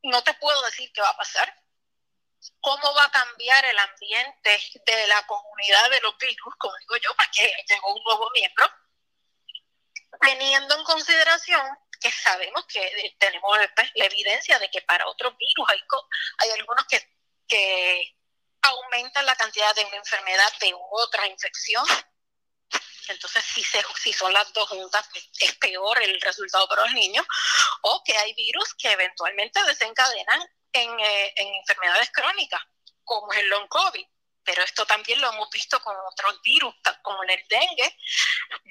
no 0.03 0.23
te 0.23 0.35
puedo 0.35 0.61
decir 0.63 0.91
qué 0.93 1.03
va 1.03 1.11
a 1.11 1.17
pasar, 1.17 1.55
cómo 2.61 2.95
va 2.95 3.05
a 3.05 3.11
cambiar 3.11 3.65
el 3.67 3.79
ambiente 3.79 4.59
de 4.87 5.07
la 5.07 5.27
comunidad 5.27 5.91
de 5.91 6.01
los 6.01 6.17
virus, 6.17 6.55
como 6.59 6.75
digo 6.79 6.97
yo, 6.97 7.15
porque 7.15 7.53
llegó 7.69 7.95
un 7.95 8.03
nuevo 8.03 8.31
miembro, 8.31 8.71
teniendo 10.21 10.77
en 10.77 10.85
consideración 10.85 11.63
que 12.01 12.11
sabemos 12.11 12.65
que 12.67 12.83
eh, 12.83 13.17
tenemos 13.19 13.59
la 13.95 14.05
evidencia 14.07 14.59
de 14.59 14.71
que 14.71 14.81
para 14.83 15.07
otros 15.07 15.37
virus 15.37 15.69
hay, 15.69 15.81
hay 16.39 16.51
algunos 16.59 16.85
que, 16.87 17.07
que 17.47 18.17
aumentan 18.63 19.27
la 19.27 19.37
cantidad 19.37 19.75
de 19.75 19.85
una 19.85 19.97
enfermedad 19.97 20.53
de 20.61 20.73
otra 20.91 21.27
infección. 21.27 21.85
Entonces, 23.09 23.45
si, 23.45 23.63
se, 23.65 23.85
si 24.01 24.13
son 24.13 24.33
las 24.33 24.53
dos 24.53 24.69
juntas, 24.69 25.07
pues, 25.11 25.29
es 25.41 25.57
peor 25.57 26.01
el 26.03 26.21
resultado 26.21 26.69
para 26.69 26.83
los 26.83 26.93
niños. 26.93 27.27
O 27.83 28.03
que 28.05 28.17
hay 28.17 28.33
virus 28.35 28.75
que 28.75 28.93
eventualmente 28.93 29.63
desencadenan 29.65 30.41
en, 30.73 31.01
eh, 31.01 31.35
enfermedades 31.37 32.11
crónicas, 32.13 32.63
como 33.05 33.33
el 33.33 33.49
long 33.49 33.69
COVID. 33.69 34.07
Pero 34.45 34.63
esto 34.63 34.87
también 34.87 35.21
lo 35.21 35.29
hemos 35.33 35.51
visto 35.51 35.81
con 35.83 35.95
otros 35.97 36.41
virus, 36.43 36.75
como 37.03 37.23
el 37.25 37.45
dengue, 37.49 37.97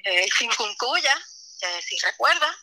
el 0.04 0.30
chikungunya, 0.32 1.16
si 1.82 1.98
recuerda, 1.98 2.56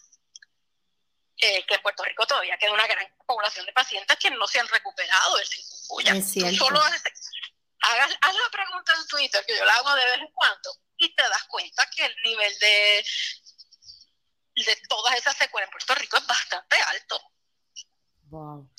eh, 1.39 1.63
que 1.67 1.75
en 1.75 1.81
Puerto 1.83 2.03
Rico 2.03 2.25
todavía 2.25 2.57
queda 2.57 2.73
una 2.73 2.87
gran 2.87 3.07
población 3.27 3.63
de 3.67 3.73
pacientes 3.73 4.17
que 4.17 4.31
no 4.31 4.47
se 4.47 4.59
han 4.59 4.67
recuperado 4.67 5.37
del 5.37 5.47
chikungunya. 5.47 6.13
solo 6.57 6.81
haz, 6.81 6.93
la 8.21 8.49
pregunta 8.51 8.93
en 8.95 9.07
Twitter, 9.07 9.45
que 9.45 9.55
yo 9.55 9.63
la 9.63 9.75
hago 9.75 9.93
de 9.95 10.05
vez 10.05 10.19
en 10.19 10.31
cuando, 10.31 10.75
y 10.97 11.13
te 11.15 11.21
das 11.21 11.43
cuenta 11.43 11.87
que 11.95 12.05
el 12.05 12.15
nivel 12.23 12.57
de, 12.57 13.05
de 14.55 14.75
todas 14.89 15.15
esas 15.15 15.37
secuelas 15.37 15.67
en 15.67 15.71
Puerto 15.73 15.93
Rico 15.93 16.17
es 16.17 16.25
bastante 16.25 16.75
alto. 16.81 17.21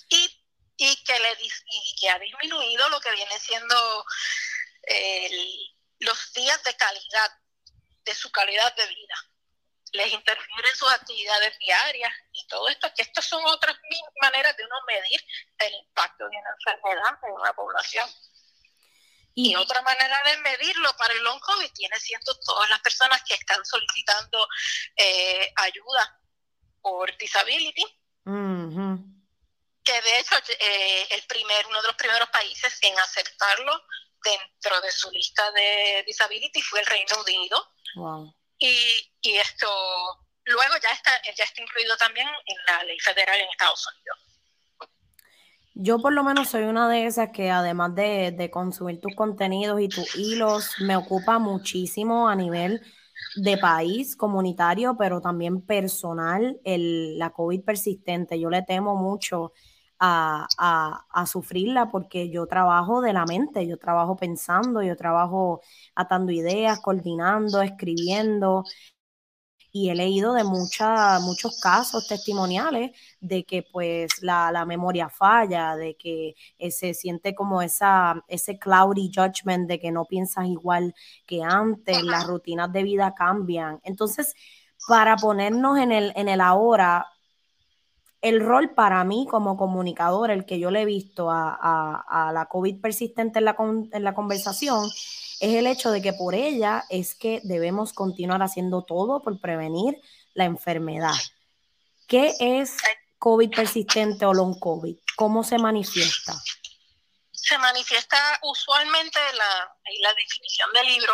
Y, 0.09 0.45
y, 0.79 1.05
que 1.05 1.21
le, 1.21 1.39
y 1.41 1.97
que 2.01 2.11
ha 2.11 2.19
disminuido 2.19 2.89
lo 2.89 3.01
que 3.01 3.13
viene 3.13 3.39
siendo 3.39 4.05
los 6.01 6.33
días 6.33 6.61
de 6.65 6.77
calidad, 6.77 7.39
de 8.05 8.15
su 8.17 8.33
calidad 8.33 8.75
de 8.75 8.87
vida 8.87 9.15
les 9.93 10.13
interfiere 10.13 10.69
en 10.69 10.77
sus 10.77 10.91
actividades 10.93 11.59
diarias 11.59 12.13
y 12.33 12.47
todo 12.47 12.69
esto, 12.69 12.93
que 12.95 13.03
estas 13.03 13.25
son 13.25 13.45
otras 13.47 13.77
maneras 14.21 14.57
de 14.57 14.65
uno 14.65 14.77
medir 14.87 15.25
el 15.59 15.75
impacto 15.75 16.25
de 16.29 16.37
una 16.37 16.51
enfermedad 16.51 17.19
en 17.23 17.33
una 17.33 17.53
población. 17.53 18.09
Y, 19.35 19.55
otra 19.55 19.81
manera 19.83 20.21
de 20.25 20.37
medirlo 20.39 20.93
para 20.97 21.15
el 21.15 21.23
long 21.23 21.39
COVID 21.41 21.71
tiene 21.73 21.97
siendo 22.01 22.37
todas 22.41 22.69
las 22.71 22.81
personas 22.81 23.23
que 23.23 23.35
están 23.35 23.65
solicitando 23.65 24.49
eh, 24.97 25.53
ayuda 25.55 26.21
por 26.81 27.17
disability, 27.19 27.85
que 29.85 30.03
de 30.03 30.19
hecho 30.19 30.35
eh, 30.59 31.07
el 31.11 31.23
primer, 31.29 31.67
uno 31.67 31.81
de 31.81 31.87
los 31.87 31.97
primeros 31.97 32.29
países 32.31 32.79
en 32.83 32.99
aceptarlo 32.99 33.81
dentro 34.25 34.81
de 34.81 34.91
su 34.91 35.09
lista 35.13 35.53
de 35.53 36.03
disability 36.05 36.61
fue 36.61 36.81
el 36.81 36.87
Reino 36.87 37.21
Unido. 37.21 37.75
Wow 37.95 38.38
y, 38.59 38.69
y 39.23 39.37
esto 39.37 39.67
luego 40.45 40.75
ya 40.83 40.91
está, 40.91 41.11
ya 41.37 41.45
está 41.45 41.63
incluido 41.63 41.97
también 41.97 42.27
en 42.27 42.57
la 42.67 42.85
ley 42.85 42.99
federal 43.01 43.39
en 43.39 43.49
Estados 43.49 43.87
Unidos. 43.95 44.19
Yo 45.75 46.01
por 46.01 46.13
lo 46.13 46.25
menos 46.25 46.49
soy 46.49 46.65
una 46.65 46.89
de 46.89 47.07
esas 47.07 47.31
que 47.31 47.51
además 47.51 47.95
de, 47.95 48.33
de, 48.33 48.51
consumir 48.51 49.01
tus 49.01 49.15
contenidos 49.15 49.81
y 49.81 49.89
tus 49.89 50.17
hilos, 50.17 50.73
me 50.81 50.97
ocupa 50.97 51.39
muchísimo 51.39 52.29
a 52.29 52.35
nivel 52.35 52.83
de 53.37 53.59
país 53.59 54.17
comunitario, 54.17 54.97
pero 54.99 55.21
también 55.21 55.65
personal, 55.65 56.59
el, 56.65 57.17
la 57.19 57.31
COVID 57.31 57.63
persistente. 57.63 58.41
Yo 58.41 58.51
le 58.51 58.63
temo 58.63 58.97
mucho 58.97 59.53
a, 60.01 61.25
sufrirla 61.27 61.91
porque 61.91 62.31
yo 62.31 62.47
trabajo 62.47 63.01
de 63.01 63.13
la 63.13 63.25
mente, 63.27 63.67
yo 63.67 63.79
trabajo 63.79 64.17
pensando, 64.17 64.83
yo 64.83 64.97
trabajo 64.97 65.61
atando 65.95 66.33
ideas, 66.33 66.81
coordinando, 66.81 67.63
escribiendo. 67.63 68.65
Y 69.71 69.91
he 69.91 69.95
leído 69.95 70.33
de 70.33 70.45
mucha, 70.45 71.21
muchos 71.21 71.61
casos 71.61 72.09
testimoniales 72.09 72.93
de 73.21 73.45
que 73.45 73.63
pues 73.71 74.23
la, 74.23 74.65
memoria 74.67 75.11
falla, 75.11 75.77
de 75.77 75.95
que 75.97 76.35
eh, 76.59 76.71
se 76.71 76.95
siente 76.95 77.35
como 77.35 77.61
esa, 77.61 78.25
ese 78.29 78.59
cloudy 78.59 79.11
judgment 79.15 79.69
de 79.69 79.79
que 79.79 79.93
no 79.93 80.07
piensas 80.07 80.47
igual 80.47 80.95
que 81.27 81.43
antes, 81.43 82.03
las 82.03 82.27
rutinas 82.27 82.73
de 82.73 82.83
vida 82.83 83.15
cambian. 83.15 83.79
Entonces, 83.85 84.35
para 84.89 85.17
ponernos 85.17 85.79
en 85.79 85.93
el, 85.93 86.13
en 86.17 86.29
el 86.29 86.41
ahora, 86.41 87.07
el 88.21 88.41
rol 88.41 88.75
para 88.75 89.03
mí 89.05 89.27
como 89.31 89.57
comunicador, 89.57 90.31
el 90.31 90.45
que 90.45 90.59
yo 90.59 90.71
le 90.71 90.83
he 90.83 90.85
visto 90.85 91.29
a, 91.31 92.31
la 92.33 92.47
COVID 92.47 92.81
persistente 92.81 93.39
en 93.39 93.45
la, 93.45 93.57
en 93.59 94.05
la 94.05 94.15
conversación, 94.15 94.91
es 95.41 95.55
el 95.55 95.67
hecho 95.67 95.91
de 95.91 96.03
que 96.03 96.13
por 96.13 96.35
ella 96.35 96.85
es 96.91 97.15
que 97.15 97.41
debemos 97.45 97.93
continuar 97.93 98.43
haciendo 98.43 98.83
todo 98.83 99.23
por 99.23 99.41
prevenir 99.41 100.01
la 100.35 100.45
enfermedad. 100.45 101.15
¿Qué 102.09 102.35
es 102.41 102.77
COVID 103.19 103.51
persistente 103.55 104.25
o 104.25 104.35
long 104.35 104.59
COVID? 104.59 104.97
¿Cómo 105.17 105.45
se 105.45 105.59
manifiesta? 105.59 106.35
Se 107.31 107.57
manifiesta 107.59 108.17
usualmente 108.43 109.19
la, 109.33 109.77
la 110.01 110.15
definición 110.15 110.73
del 110.73 110.87
libro, 110.87 111.13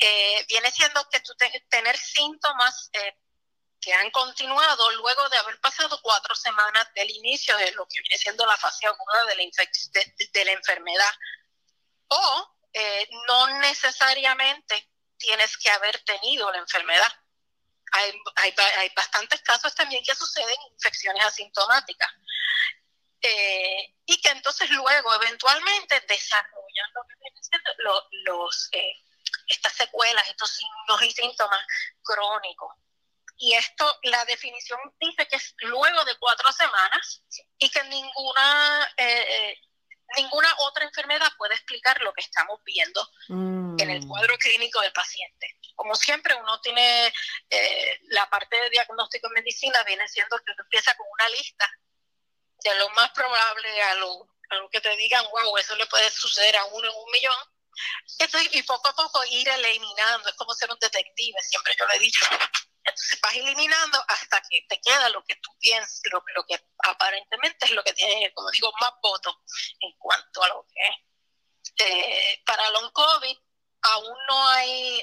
eh, 0.00 0.46
viene 0.48 0.70
siendo 0.70 1.06
que 1.10 1.20
tú 1.20 1.32
tener 1.68 1.96
síntomas 1.96 2.90
eh, 2.92 3.16
que 3.84 3.92
han 3.92 4.10
continuado 4.10 4.90
luego 4.92 5.28
de 5.28 5.36
haber 5.36 5.60
pasado 5.60 6.00
cuatro 6.00 6.34
semanas 6.34 6.88
del 6.94 7.10
inicio 7.10 7.54
de 7.58 7.72
lo 7.72 7.86
que 7.86 8.00
viene 8.00 8.16
siendo 8.16 8.46
la 8.46 8.56
fase 8.56 8.86
aguda 8.86 9.24
de 9.26 9.36
la, 9.36 9.44
de, 10.32 10.44
la 10.44 10.52
enfermedad. 10.52 11.14
O 12.08 12.56
eh, 12.72 13.08
no 13.28 13.58
necesariamente 13.58 14.90
tienes 15.18 15.56
que 15.58 15.70
haber 15.70 16.02
tenido 16.04 16.50
la 16.50 16.58
enfermedad. 16.58 17.12
Hay, 17.92 18.18
hay, 18.36 18.54
hay 18.78 18.92
bastantes 18.96 19.42
casos 19.42 19.74
también 19.74 20.02
que 20.02 20.14
suceden 20.14 20.56
infecciones 20.72 21.24
asintomáticas. 21.24 22.10
Eh, 23.20 23.94
y 24.06 24.20
que 24.20 24.28
entonces 24.30 24.68
luego 24.70 25.14
eventualmente 25.14 26.00
desarrollan 26.08 26.90
lo 26.94 27.02
que 27.08 27.14
vienen 27.20 27.42
siendo 27.42 27.70
los, 28.24 28.68
eh, 28.72 29.02
estas 29.48 29.72
secuelas, 29.74 30.28
estos 30.28 30.50
signos 30.50 31.02
y 31.02 31.10
síntomas 31.10 31.66
crónicos. 32.02 32.83
Y 33.36 33.54
esto, 33.54 33.98
la 34.04 34.24
definición 34.26 34.78
dice 35.00 35.26
que 35.26 35.36
es 35.36 35.54
luego 35.58 36.04
de 36.04 36.16
cuatro 36.18 36.52
semanas 36.52 37.22
y 37.58 37.68
que 37.68 37.82
ninguna, 37.84 38.88
eh, 38.96 39.26
eh, 39.28 39.58
ninguna 40.16 40.54
otra 40.58 40.84
enfermedad 40.84 41.30
puede 41.36 41.54
explicar 41.54 42.00
lo 42.02 42.12
que 42.12 42.20
estamos 42.20 42.60
viendo 42.64 43.08
en 43.28 43.90
el 43.90 44.04
mm. 44.04 44.08
cuadro 44.08 44.38
clínico 44.38 44.80
del 44.80 44.92
paciente. 44.92 45.58
Como 45.74 45.96
siempre, 45.96 46.34
uno 46.36 46.60
tiene 46.60 47.12
eh, 47.50 47.98
la 48.10 48.28
parte 48.30 48.56
de 48.56 48.70
diagnóstico 48.70 49.26
en 49.26 49.34
medicina, 49.34 49.82
viene 49.82 50.06
siendo 50.08 50.38
que 50.38 50.52
uno 50.52 50.62
empieza 50.62 50.94
con 50.96 51.06
una 51.10 51.28
lista 51.30 51.68
de 52.62 52.74
lo 52.76 52.88
más 52.90 53.10
probable 53.10 53.82
a 53.82 53.94
lo, 53.96 54.28
a 54.50 54.54
lo 54.56 54.70
que 54.70 54.80
te 54.80 54.96
digan, 54.96 55.24
wow, 55.32 55.58
eso 55.58 55.74
le 55.74 55.86
puede 55.86 56.08
suceder 56.10 56.56
a 56.56 56.64
uno 56.66 56.88
en 56.88 56.96
un 56.96 57.10
millón. 57.10 57.36
y 58.52 58.62
poco 58.62 58.88
a 58.88 58.94
poco 58.94 59.24
ir 59.24 59.48
eliminando, 59.48 60.28
es 60.28 60.36
como 60.36 60.54
ser 60.54 60.70
un 60.70 60.78
detective, 60.78 61.38
siempre 61.42 61.74
yo 61.76 61.84
lo 61.84 61.92
he 61.94 61.98
dicho 61.98 62.24
entonces 62.84 63.20
vas 63.22 63.34
eliminando 63.34 64.04
hasta 64.08 64.40
que 64.42 64.64
te 64.68 64.80
queda 64.80 65.08
lo 65.08 65.24
que 65.24 65.36
tú 65.36 65.50
piensas, 65.58 66.00
lo, 66.12 66.22
lo 66.34 66.44
que 66.46 66.60
aparentemente 66.84 67.66
es 67.66 67.72
lo 67.72 67.82
que 67.82 67.94
tiene, 67.94 68.32
como 68.34 68.50
digo, 68.50 68.72
más 68.80 68.92
votos 69.02 69.36
en 69.80 69.92
cuanto 69.98 70.42
a 70.42 70.48
lo 70.48 70.66
que 70.66 70.80
es. 70.88 70.96
Eh, 71.76 72.42
para 72.46 72.70
long 72.70 72.92
COVID 72.92 73.36
aún 73.82 74.16
no 74.28 74.48
hay, 74.48 75.02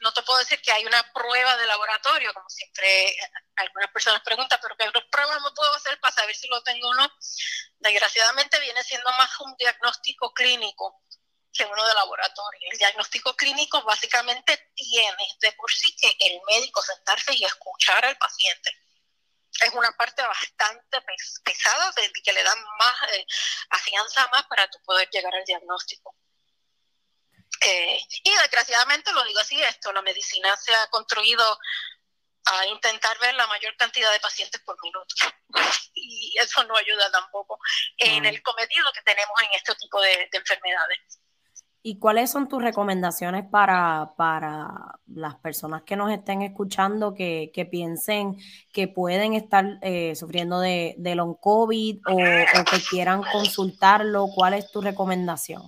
no 0.00 0.12
te 0.12 0.22
puedo 0.22 0.38
decir 0.40 0.60
que 0.60 0.72
hay 0.72 0.84
una 0.84 1.02
prueba 1.12 1.56
de 1.56 1.66
laboratorio, 1.66 2.34
como 2.34 2.48
siempre 2.48 3.16
algunas 3.56 3.90
personas 3.92 4.22
preguntan, 4.22 4.58
pero 4.60 4.76
¿qué 4.76 5.00
pruebas 5.10 5.40
no 5.40 5.54
puedo 5.54 5.72
hacer 5.74 5.98
para 6.00 6.14
saber 6.14 6.34
si 6.34 6.48
lo 6.48 6.62
tengo 6.62 6.88
o 6.88 6.94
no? 6.94 7.10
Desgraciadamente 7.78 8.60
viene 8.60 8.82
siendo 8.82 9.10
más 9.12 9.30
un 9.40 9.54
diagnóstico 9.56 10.32
clínico 10.34 11.02
uno 11.60 11.86
de 11.86 11.94
laboratorio. 11.94 12.68
El 12.70 12.78
diagnóstico 12.78 13.34
clínico 13.34 13.82
básicamente 13.82 14.70
tiene 14.74 15.26
de 15.40 15.52
por 15.52 15.70
sí 15.70 15.94
que 15.96 16.16
el 16.20 16.40
médico 16.48 16.82
sentarse 16.82 17.34
y 17.34 17.44
escuchar 17.44 18.04
al 18.04 18.16
paciente. 18.16 18.70
Es 19.60 19.70
una 19.74 19.92
parte 19.92 20.22
bastante 20.22 20.98
pesada 21.44 21.92
de 21.92 22.10
que 22.24 22.32
le 22.32 22.42
dan 22.42 22.58
más, 22.78 23.12
eh, 23.12 23.26
afianza 23.70 24.26
más 24.28 24.44
para 24.46 24.68
tú 24.68 24.78
poder 24.84 25.08
llegar 25.10 25.34
al 25.34 25.44
diagnóstico. 25.44 26.16
Eh, 27.60 28.00
y 28.24 28.30
desgraciadamente 28.30 29.12
lo 29.12 29.22
digo 29.24 29.38
así, 29.38 29.62
esto, 29.62 29.92
la 29.92 30.02
medicina 30.02 30.56
se 30.56 30.74
ha 30.74 30.88
construido 30.88 31.58
a 32.44 32.66
intentar 32.66 33.16
ver 33.20 33.34
la 33.34 33.46
mayor 33.46 33.76
cantidad 33.76 34.10
de 34.10 34.20
pacientes 34.20 34.60
por 34.62 34.76
minuto. 34.82 35.14
Y 35.94 36.34
eso 36.38 36.64
no 36.64 36.76
ayuda 36.76 37.10
tampoco 37.12 37.58
en 37.98 38.24
el 38.24 38.42
cometido 38.42 38.90
que 38.92 39.02
tenemos 39.02 39.40
en 39.42 39.50
este 39.52 39.74
tipo 39.76 40.00
de 40.00 40.28
enfermedades. 40.32 41.21
¿Y 41.84 41.98
cuáles 41.98 42.30
son 42.30 42.48
tus 42.48 42.62
recomendaciones 42.62 43.44
para, 43.50 44.14
para 44.16 44.68
las 45.06 45.34
personas 45.36 45.82
que 45.82 45.96
nos 45.96 46.12
estén 46.12 46.42
escuchando 46.42 47.12
que, 47.12 47.50
que 47.52 47.66
piensen 47.66 48.36
que 48.72 48.86
pueden 48.86 49.34
estar 49.34 49.64
eh, 49.82 50.14
sufriendo 50.14 50.60
de, 50.60 50.94
de 50.98 51.16
long 51.16 51.34
COVID 51.40 51.98
o, 52.06 52.16
que 52.70 52.80
quieran 52.88 53.24
consultarlo? 53.24 54.28
¿Cuál 54.32 54.54
es 54.54 54.70
tu 54.70 54.80
recomendación? 54.80 55.62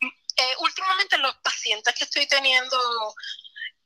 Eh, 0.00 0.54
últimamente 0.60 1.18
los 1.18 1.34
pacientes 1.36 1.94
que 1.94 2.04
estoy 2.04 2.26
teniendo 2.26 2.76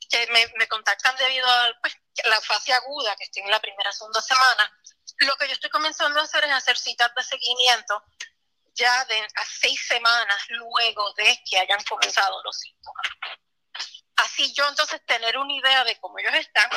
que 0.08 0.28
me, 0.30 0.68
contactan 0.68 1.16
debido 1.16 1.44
a 1.50 1.72
pues, 1.80 1.96
la 2.30 2.40
fase 2.40 2.72
aguda, 2.72 3.16
que 3.16 3.24
estoy 3.24 3.42
en 3.42 3.50
la 3.50 3.60
primera, 3.60 3.90
segunda 3.90 4.20
semana, 4.20 4.78
lo 5.18 5.34
que 5.36 5.48
yo 5.48 5.54
estoy 5.54 5.70
comenzando 5.70 6.20
a 6.20 6.22
hacer 6.22 6.44
es 6.44 6.52
hacer 6.52 6.76
citas 6.76 7.10
de 7.16 7.22
seguimiento 7.24 8.04
ya 8.74 9.04
de 9.04 9.20
a 9.20 9.44
seis 9.44 9.86
semanas 9.86 10.44
luego 10.48 11.12
de 11.14 11.38
que 11.48 11.58
hayan 11.58 11.82
comenzado 11.84 12.42
los 12.42 12.58
síntomas. 12.58 13.06
Así 14.16 14.52
yo 14.54 14.68
entonces 14.68 15.04
tener 15.06 15.36
una 15.36 15.52
idea 15.52 15.84
de 15.84 15.98
cómo 15.98 16.18
ellos 16.18 16.34
están. 16.34 16.70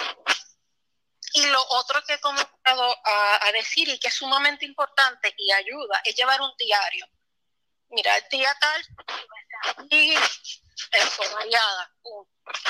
Y 1.34 1.46
lo 1.48 1.62
otro 1.70 2.02
que 2.06 2.14
he 2.14 2.20
comenzado 2.20 2.98
a, 3.04 3.52
decir 3.52 3.90
y 3.90 4.00
que 4.00 4.08
es 4.08 4.14
sumamente 4.14 4.66
importante 4.66 5.34
y 5.38 5.52
ayuda 5.52 6.02
es 6.06 6.16
llevar 6.16 6.42
un 6.42 6.52
diario. 6.58 7.08
Mira, 7.90 8.18
el 8.18 8.28
día 8.30 8.56
tal, 8.60 8.86
y 9.90 10.16
variada. 11.34 11.92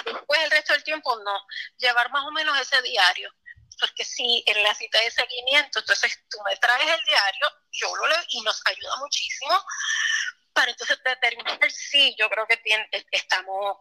Después 0.04 0.40
el 0.44 0.52
resto 0.52 0.74
del 0.74 0.84
tiempo 0.84 1.16
no. 1.18 1.46
Llevar 1.78 2.12
más 2.12 2.26
o 2.26 2.32
menos 2.32 2.60
ese 2.60 2.82
diario 2.82 3.32
porque 3.80 4.04
si 4.04 4.44
en 4.46 4.64
la 4.64 4.74
cita 4.74 5.00
de 5.00 5.12
seguimiento, 5.12 5.80
entonces 5.80 6.20
tú 6.30 6.38
me 6.46 6.56
traes 6.58 6.90
el 6.90 7.06
diario, 7.06 7.48
yo 7.72 7.96
lo 7.96 8.08
leo 8.08 8.24
y 8.30 8.42
nos 8.42 8.62
ayuda 8.66 8.96
muchísimo 8.98 9.64
para 10.54 10.72
entonces 10.72 10.98
determinar 11.04 11.72
si 11.72 12.16
yo 12.18 12.30
creo 12.30 12.48
que 12.48 12.62
estamos, 13.12 13.78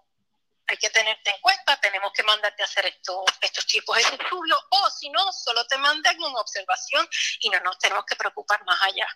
hay 0.67 0.77
que 0.77 0.91
tenerte 0.91 1.31
en 1.31 1.41
cuenta, 1.41 1.81
tenemos 1.81 2.13
que 2.13 2.23
mandarte 2.25 2.63
a 2.63 2.67
hacer 2.67 2.87
estos, 2.87 3.25
estos 3.41 3.67
tipos 3.67 3.97
de 3.97 4.03
estudios, 4.03 4.61
o 4.71 4.91
si 4.91 5.09
no, 5.11 5.33
solo 5.33 5.65
te 5.67 5.79
mandan 5.79 6.21
una 6.21 6.41
observación 6.41 7.09
y 7.41 7.51
no 7.51 7.61
nos 7.61 7.79
tenemos 7.79 8.05
que 8.07 8.17
preocupar 8.17 8.65
más 8.65 8.83
allá 8.83 9.07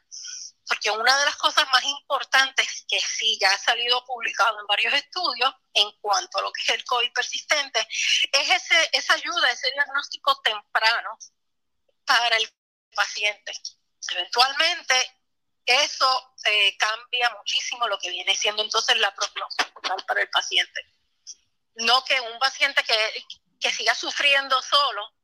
porque 0.68 0.90
una 0.90 1.18
de 1.18 1.24
las 1.24 1.36
cosas 1.36 1.66
más 1.72 1.82
importantes 1.84 2.84
que 2.86 3.00
sí 3.00 3.38
ya 3.40 3.50
ha 3.50 3.58
salido 3.58 4.04
publicado 4.04 4.60
en 4.60 4.66
varios 4.66 4.92
estudios 4.92 5.52
en 5.72 5.90
cuanto 6.00 6.38
a 6.38 6.42
lo 6.42 6.52
que 6.52 6.62
es 6.62 6.68
el 6.68 6.84
COVID 6.84 7.12
persistente 7.12 7.80
es 8.32 8.50
ese, 8.50 8.90
esa 8.92 9.14
ayuda, 9.14 9.50
ese 9.50 9.70
diagnóstico 9.72 10.40
temprano 10.42 11.18
para 12.04 12.36
el 12.36 12.48
paciente. 12.94 13.52
Eventualmente 14.10 14.94
eso 15.64 16.34
eh, 16.44 16.76
cambia 16.76 17.30
muchísimo 17.38 17.86
lo 17.88 17.98
que 17.98 18.10
viene 18.10 18.34
siendo 18.34 18.62
entonces 18.62 18.96
la 18.98 19.14
prognosis 19.14 19.66
para 20.06 20.20
el 20.20 20.30
paciente. 20.30 20.80
No 21.76 22.04
que 22.04 22.20
un 22.20 22.38
paciente 22.38 22.82
que, 22.84 23.24
que 23.60 23.72
siga 23.72 23.94
sufriendo 23.94 24.60
solo 24.62 25.17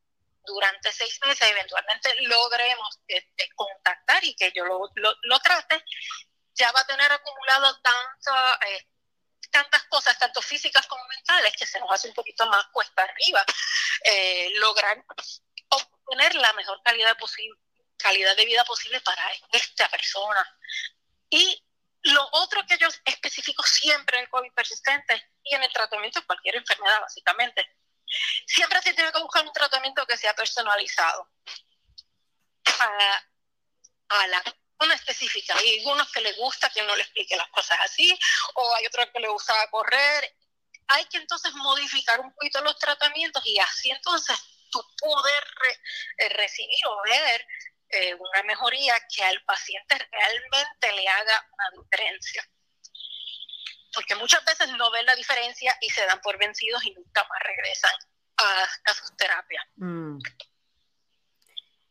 durante 0.45 0.93
seis 0.93 1.19
meses 1.25 1.49
eventualmente 1.49 2.15
logremos 2.23 3.01
este, 3.07 3.51
contactar 3.55 4.23
y 4.25 4.35
que 4.35 4.53
yo 4.53 4.65
lo, 4.65 4.91
lo, 4.95 5.41
trate, 5.41 5.83
ya 6.55 6.71
va 6.73 6.81
a 6.81 6.87
tener 6.87 7.11
acumulado 7.11 7.81
tanto, 7.81 8.65
eh, 8.67 8.87
tantas 9.51 9.85
cosas, 9.85 10.19
tanto 10.19 10.43
físicas 10.43 10.87
como 10.87 11.05
mentales, 11.09 11.55
que 11.57 11.67
se 11.67 11.81
nos 11.81 11.91
hace 11.91 12.09
un 12.09 12.15
poquito 12.15 12.47
más 12.47 12.67
cuesta 12.73 13.03
arriba 13.03 13.45
eh, 14.05 14.51
lograr 14.57 15.05
obtener 15.69 16.35
la 16.37 16.53
mejor 16.53 16.81
calidad, 16.83 17.17
posible, 17.19 17.59
calidad 17.97 18.37
de 18.37 18.45
vida 18.45 18.65
posible 18.65 19.01
para 19.01 19.33
esta 19.53 19.89
persona. 19.89 20.59
Y 21.31 21.65
lo 22.03 22.29
otro 22.33 22.65
que 22.67 22.77
yo 22.79 22.89
especifico 23.05 23.63
siempre 23.63 24.19
en 24.19 24.25
el 24.25 24.31
COVID 24.31 24.53
persistente 24.53 25.31
y 25.43 25.55
en 25.55 25.63
el 25.63 25.73
tratamiento 25.73 26.21
de 26.21 26.27
cualquier 26.27 26.57
enfermedad, 26.57 27.01
básicamente, 27.01 27.67
Siempre 28.47 28.81
se 28.83 28.95
tiene 28.95 29.13
que 29.13 29.21
buscar 29.21 29.45
un 29.47 29.53
tratamiento 29.53 30.07
que 30.07 30.17
sea 30.17 30.35
personalizado 30.35 31.31
a, 32.81 34.27
la 34.29 34.43
persona 34.43 34.95
específica. 34.95 35.57
Hay 35.57 35.79
algunos 35.79 36.11
que 36.13 36.21
les 36.21 36.37
gusta 36.37 36.71
que 36.71 36.83
uno 36.83 36.95
le 36.97 37.03
explique 37.03 37.37
las 37.37 37.49
cosas 37.49 37.79
así, 37.83 38.17
o 38.55 38.75
hay 38.75 38.87
otros 38.87 39.09
que 39.13 39.21
le 39.21 39.29
gusta 39.29 39.55
correr. 39.71 40.37
Hay 40.89 41.07
que 41.07 41.17
entonces 41.17 41.53
modificar 41.55 42.21
un 42.21 42.33
poquito 42.33 42.61
los 42.61 42.79
tratamientos 42.79 43.43
y 43.47 43.59
así 43.59 43.91
entonces 43.91 44.39
tú 44.71 44.85
poder 44.99 45.45
eh, 46.19 46.29
recibir 46.31 46.87
o 46.89 47.03
ver 47.05 47.47
eh, 47.89 48.15
una 48.15 48.43
mejoría 48.43 48.95
que 49.15 49.25
al 49.25 49.43
paciente 49.45 49.97
realmente 50.11 50.93
le 50.93 51.09
haga 51.09 51.49
una 51.53 51.83
diferencia 51.83 52.45
porque 53.95 54.15
muchas 54.17 54.45
veces 54.45 54.69
no 54.77 54.91
ven 54.91 55.07
la 55.07 55.15
diferencia 55.15 55.77
y 55.81 55.89
se 55.91 56.05
dan 56.07 56.21
por 56.23 56.39
vencidos 56.39 56.85
y 56.85 56.93
nunca 56.93 57.23
más 57.29 57.41
regresan 57.43 57.93
a, 58.37 58.95
sus 58.95 59.17
terapias. 59.17 59.65
Mm. 59.77 60.19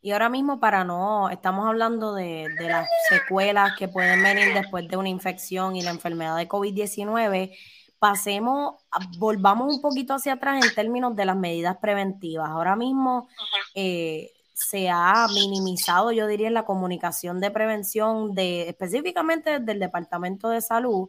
Y 0.02 0.12
ahora 0.12 0.28
mismo 0.28 0.60
para 0.60 0.84
no, 0.84 1.30
estamos 1.30 1.66
hablando 1.66 2.14
de, 2.14 2.48
de, 2.58 2.68
las 2.68 2.86
secuelas 3.08 3.72
que 3.78 3.88
pueden 3.88 4.22
venir 4.22 4.52
después 4.52 4.86
de 4.86 4.98
una 4.98 5.08
infección 5.08 5.76
y 5.76 5.82
la 5.82 5.90
enfermedad 5.90 6.36
de 6.36 6.46
COVID-19, 6.46 7.56
pasemos, 7.98 8.82
volvamos 9.16 9.74
un 9.74 9.80
poquito 9.80 10.12
hacia 10.12 10.34
atrás 10.34 10.62
en 10.62 10.74
términos 10.74 11.16
de 11.16 11.24
las 11.24 11.36
medidas 11.36 11.78
preventivas. 11.78 12.50
Ahora 12.50 12.76
mismo 12.76 13.28
eh, 13.74 14.30
se 14.52 14.90
ha 14.90 15.26
minimizado, 15.32 16.12
yo 16.12 16.26
diría, 16.26 16.50
la 16.50 16.66
comunicación 16.66 17.40
de 17.40 17.50
prevención 17.50 18.34
de 18.34 18.68
específicamente 18.68 19.58
del 19.58 19.78
Departamento 19.78 20.50
de 20.50 20.60
Salud 20.60 21.08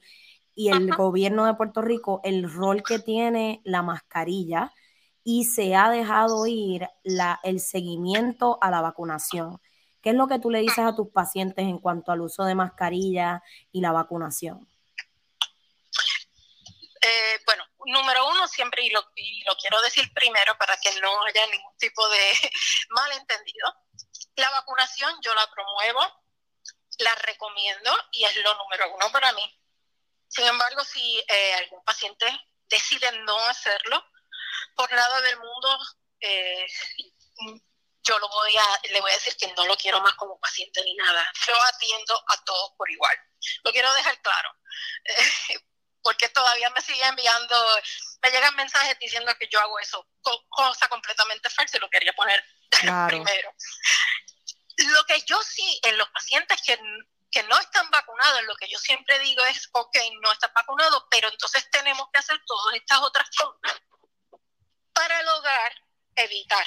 y 0.56 0.70
el 0.70 0.96
gobierno 0.96 1.46
de 1.46 1.54
Puerto 1.54 1.82
Rico, 1.82 2.22
el 2.24 2.52
rol 2.52 2.82
que 2.82 3.00
tiene 3.00 3.62
la 3.66 3.84
mascarilla 3.84 4.74
y 5.24 5.44
se 5.44 5.76
ha 5.76 5.90
dejado 5.90 6.48
ir 6.48 6.88
la, 7.04 7.40
el 7.44 7.60
seguimiento 7.60 8.58
a 8.62 8.72
la 8.72 8.82
vacunación. 8.82 9.62
¿Qué 10.02 10.12
es 10.12 10.16
lo 10.16 10.28
que 10.28 10.40
tú 10.40 10.50
le 10.50 10.60
dices 10.60 10.86
a 10.86 10.96
tus 10.96 11.10
pacientes 11.10 11.66
en 11.66 11.80
cuanto 11.80 12.12
al 12.12 12.22
uso 12.22 12.44
de 12.46 12.56
mascarilla 12.56 13.44
y 13.72 13.82
la 13.82 13.92
vacunación? 13.92 14.68
Eh, 17.02 17.40
bueno, 17.46 17.64
número 17.86 18.30
uno, 18.30 18.48
siempre, 18.48 18.86
y 18.86 18.90
lo, 18.92 19.02
lo 19.02 19.56
quiero 19.60 19.82
decir 19.82 20.12
primero 20.14 20.58
para 20.58 20.78
que 20.78 20.90
no 21.02 21.24
haya 21.26 21.46
ningún 21.48 21.78
tipo 21.78 22.08
de 22.08 22.20
malentendido, 22.90 23.74
la 24.36 24.50
vacunación 24.52 25.12
yo 25.22 25.34
la 25.34 25.48
promuevo, 25.52 26.02
la 27.00 27.16
recomiendo 27.16 27.92
y 28.12 28.24
es 28.24 28.36
lo 28.38 28.56
número 28.56 28.96
uno 28.96 29.12
para 29.12 29.34
mí. 29.34 29.44
Sin 30.28 30.46
embargo, 30.46 30.84
si 30.84 31.24
eh, 31.28 31.54
algún 31.56 31.84
paciente 31.84 32.26
decide 32.70 33.12
no 33.20 33.38
hacerlo, 33.48 34.04
por 34.76 34.92
nada 34.92 35.22
del 35.22 35.38
mundo, 35.38 35.80
eh, 36.20 36.66
yo 38.04 38.20
lo 38.20 38.30
voy 38.30 38.56
a, 38.58 38.88
le 38.90 39.02
voy 39.02 39.12
a 39.12 39.16
decir 39.16 39.36
que 39.38 39.52
no 39.54 39.66
lo 39.66 39.76
quiero 39.78 40.02
más 40.02 40.14
como 40.16 40.40
paciente 40.40 40.84
ni 40.84 40.96
nada. 40.96 41.26
Yo 41.48 41.54
atiendo 41.74 42.24
a 42.28 42.44
todos 42.44 42.72
por 42.78 42.90
igual. 42.90 43.18
Lo 43.64 43.72
quiero 43.72 43.94
dejar 43.94 44.22
claro. 44.22 44.50
porque 46.06 46.30
todavía 46.30 46.70
me 46.70 46.82
sigue 46.82 47.04
enviando, 47.04 47.56
me 48.22 48.30
llegan 48.30 48.56
mensajes 48.56 48.96
diciendo 49.00 49.36
que 49.40 49.48
yo 49.48 49.60
hago 49.60 49.80
eso, 49.80 50.08
cosa 50.50 50.88
completamente 50.88 51.50
falsa 51.50 51.78
y 51.78 51.80
lo 51.80 51.90
quería 51.90 52.14
poner 52.14 52.46
primero. 53.08 53.52
Lo 54.78 55.04
que 55.06 55.20
yo 55.22 55.42
sí, 55.42 55.80
en 55.84 55.98
los 55.98 56.08
pacientes 56.10 56.62
que, 56.62 56.78
que 57.32 57.44
no 57.44 57.60
están 57.60 57.90
vacunados, 57.92 58.44
lo 58.44 58.56
que 58.56 58.68
yo 58.68 58.80
siempre 58.80 59.20
digo 59.20 59.44
es, 59.46 59.70
ok, 59.74 59.98
no 60.22 60.32
estás 60.32 60.54
vacunado, 60.54 61.08
pero 61.10 61.28
entonces 61.30 61.70
tenemos 61.70 62.08
que 62.12 62.20
hacer 62.20 62.40
todas 62.46 62.76
estas 62.76 63.00
otras 63.02 63.30
cosas 63.38 63.82
para 64.94 65.22
lograr 65.24 65.74
evitar 66.16 66.66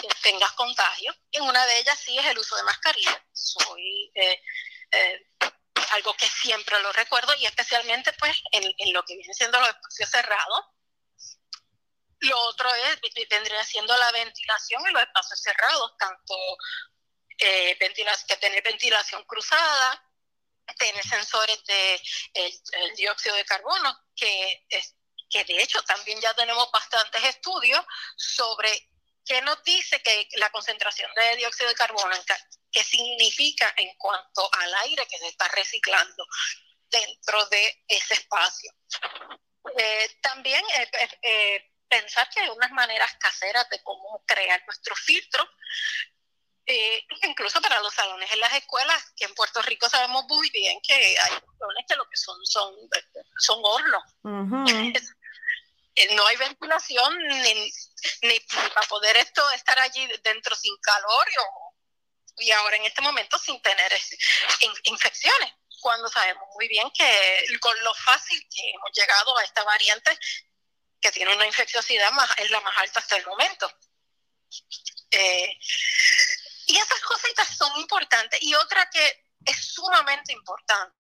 que 0.00 0.08
tengas 0.22 0.52
contagio. 0.52 1.14
Y 1.30 1.40
una 1.40 1.66
de 1.66 1.78
ellas 1.78 1.98
sí 1.98 2.16
es 2.18 2.26
el 2.26 2.38
uso 2.38 2.56
de 2.56 2.62
mascarilla. 2.62 3.24
Soy 3.32 4.12
eh, 4.14 4.42
eh, 4.92 5.26
algo 5.92 6.14
que 6.14 6.28
siempre 6.28 6.80
lo 6.82 6.92
recuerdo 6.92 7.34
y 7.38 7.46
especialmente 7.46 8.12
pues 8.14 8.36
en, 8.52 8.92
lo 8.92 9.04
que 9.04 9.16
viene 9.16 9.34
siendo 9.34 9.58
los 9.60 9.68
espacios 9.68 10.10
cerrados. 10.10 10.64
Lo 12.20 12.38
otro 12.46 12.72
es, 12.74 13.00
vendría 13.28 13.64
siendo 13.64 13.96
la 13.96 14.10
ventilación 14.12 14.86
en 14.86 14.94
los 14.94 15.02
espacios 15.02 15.40
cerrados, 15.42 15.96
tanto 15.98 16.34
eh, 17.38 17.78
que 18.26 18.36
tener 18.36 18.62
ventilación 18.62 19.24
cruzada, 19.24 20.02
tener 20.78 21.06
sensores 21.06 21.62
de 21.64 22.02
dióxido 22.96 23.36
de 23.36 23.44
carbono, 23.44 23.96
que, 24.14 24.66
que 25.30 25.44
de 25.44 25.62
hecho 25.62 25.82
también 25.84 26.20
ya 26.20 26.34
tenemos 26.34 26.70
bastantes 26.72 27.22
estudios 27.24 27.84
sobre 28.16 28.88
qué 29.24 29.42
nos 29.42 29.62
dice 29.64 30.00
que 30.02 30.28
la 30.34 30.50
concentración 30.50 31.10
de 31.14 31.36
dióxido 31.36 31.68
de 31.68 31.74
carbono 31.74 32.14
qué 32.70 32.84
significa 32.84 33.72
en 33.76 33.94
cuanto 33.96 34.48
al 34.52 34.74
aire 34.84 35.06
que 35.06 35.18
se 35.18 35.28
está 35.28 35.48
reciclando 35.48 36.26
dentro 36.90 37.44
de 37.46 37.84
ese 37.88 38.14
espacio. 38.14 38.72
Eh, 39.76 40.16
también 40.20 40.64
eh, 40.76 40.90
eh, 41.22 41.72
pensar 41.88 42.28
que 42.30 42.40
hay 42.40 42.48
unas 42.50 42.70
maneras 42.70 43.10
caseras 43.18 43.68
de 43.70 43.82
cómo 43.82 44.22
crear 44.26 44.62
nuestro 44.64 44.94
filtro, 46.66 47.28
incluso 47.28 47.60
para 47.60 47.80
los 47.80 47.94
salones 47.94 48.30
en 48.32 48.40
las 48.40 48.52
escuelas, 48.54 49.12
que 49.16 49.24
en 49.24 49.34
Puerto 49.34 49.62
Rico 49.62 49.88
sabemos 49.88 50.24
muy 50.28 50.50
bien 50.50 50.78
que 50.86 50.94
hay 50.94 51.16
salones 51.58 51.84
que 51.88 51.96
lo 51.96 52.08
que 52.08 52.16
son 52.16 52.44
son, 52.44 52.74
son 53.38 53.60
hornos. 53.62 54.02
no 56.14 56.26
hay 56.26 56.36
ventilación 56.36 57.18
ni, 57.42 57.72
ni, 58.22 58.40
para 58.40 58.86
poder 58.88 59.16
esto 59.16 59.42
estar 59.52 59.78
allí 59.78 60.06
dentro 60.22 60.54
sin 60.54 60.76
calor 60.78 61.26
y 62.38 62.50
ahora 62.50 62.76
en 62.76 62.84
este 62.84 63.00
momento 63.00 63.38
sin 63.38 63.60
tener 63.62 63.92
infecciones, 64.84 65.52
cuando 65.80 66.08
sabemos 66.08 66.44
muy 66.54 66.68
bien 66.68 66.90
que 66.90 67.46
con 67.60 67.74
lo 67.82 67.94
fácil 67.94 68.38
que 68.54 68.70
hemos 68.70 68.90
llegado 68.92 69.36
a 69.38 69.44
esta 69.44 69.64
variante 69.64 70.18
que 71.00 71.12
tiene 71.12 71.34
una 71.34 71.46
infecciosidad 71.46 72.10
más, 72.12 72.30
es 72.38 72.50
la 72.50 72.60
más 72.60 72.76
alta 72.78 73.00
hasta 73.00 73.16
el 73.16 73.26
momento. 73.26 73.70
Eh, 75.10 75.58
y 76.66 76.76
esas 76.76 77.00
cositas 77.00 77.56
son 77.56 77.80
importantes. 77.80 78.42
Y 78.42 78.54
otra 78.54 78.88
que 78.90 79.24
es 79.44 79.72
sumamente 79.72 80.32
importante 80.32 80.94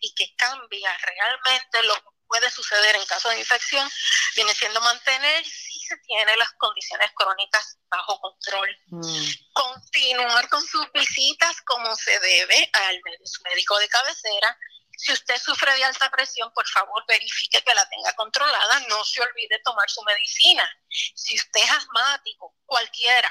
y 0.00 0.14
que 0.14 0.34
cambia 0.36 0.96
realmente 0.98 1.82
lo 1.84 1.94
que 1.94 2.10
puede 2.26 2.50
suceder 2.50 2.96
en 2.96 3.06
caso 3.06 3.28
de 3.28 3.38
infección, 3.38 3.88
viene 4.34 4.52
siendo 4.54 4.80
mantener 4.80 5.44
se 5.86 5.96
tiene 5.98 6.36
las 6.36 6.52
condiciones 6.54 7.10
crónicas 7.14 7.78
bajo 7.88 8.20
control. 8.20 8.76
Mm. 8.88 9.26
Continuar 9.52 10.48
con 10.48 10.64
sus 10.66 10.90
visitas 10.92 11.60
como 11.62 11.94
se 11.94 12.18
debe 12.18 12.70
al 12.72 13.00
su 13.24 13.42
médico 13.42 13.78
de 13.78 13.88
cabecera. 13.88 14.58
Si 14.98 15.12
usted 15.12 15.38
sufre 15.38 15.74
de 15.74 15.84
alta 15.84 16.10
presión, 16.10 16.50
por 16.54 16.66
favor 16.68 17.04
verifique 17.06 17.62
que 17.62 17.74
la 17.74 17.88
tenga 17.88 18.12
controlada. 18.14 18.80
No 18.88 19.04
se 19.04 19.20
olvide 19.20 19.60
tomar 19.64 19.88
su 19.90 20.02
medicina. 20.02 20.68
Si 20.88 21.36
usted 21.36 21.60
es 21.60 21.70
asmático, 21.70 22.54
cualquiera, 22.64 23.30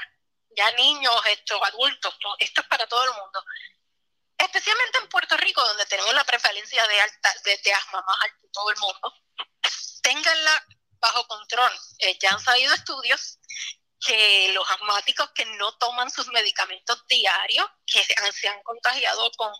ya 0.56 0.70
niños, 0.72 1.14
esto, 1.26 1.62
adultos, 1.64 2.16
esto 2.38 2.60
es 2.60 2.66
para 2.66 2.86
todo 2.86 3.04
el 3.04 3.12
mundo. 3.12 3.44
Especialmente 4.38 4.98
en 4.98 5.08
Puerto 5.08 5.36
Rico, 5.36 5.66
donde 5.66 5.86
tenemos 5.86 6.14
la 6.14 6.24
prevalencia 6.24 6.86
de, 6.86 7.00
alta, 7.00 7.34
de, 7.44 7.56
de 7.58 7.72
asma 7.72 8.02
más 8.02 8.16
alta 8.22 8.38
en 8.42 8.52
todo 8.52 8.70
el 8.70 8.78
mundo, 8.78 9.14
ténganla 10.02 10.66
bajo 11.00 11.26
control. 11.26 11.72
Eh, 11.98 12.18
ya 12.20 12.30
han 12.30 12.40
salido 12.40 12.74
estudios 12.74 13.38
que 14.06 14.52
los 14.52 14.70
asmáticos 14.70 15.30
que 15.34 15.44
no 15.44 15.72
toman 15.78 16.10
sus 16.10 16.28
medicamentos 16.28 17.04
diarios, 17.08 17.66
que 17.86 18.04
se 18.04 18.48
han, 18.48 18.62
contagiado 18.62 19.30
con, 19.36 19.52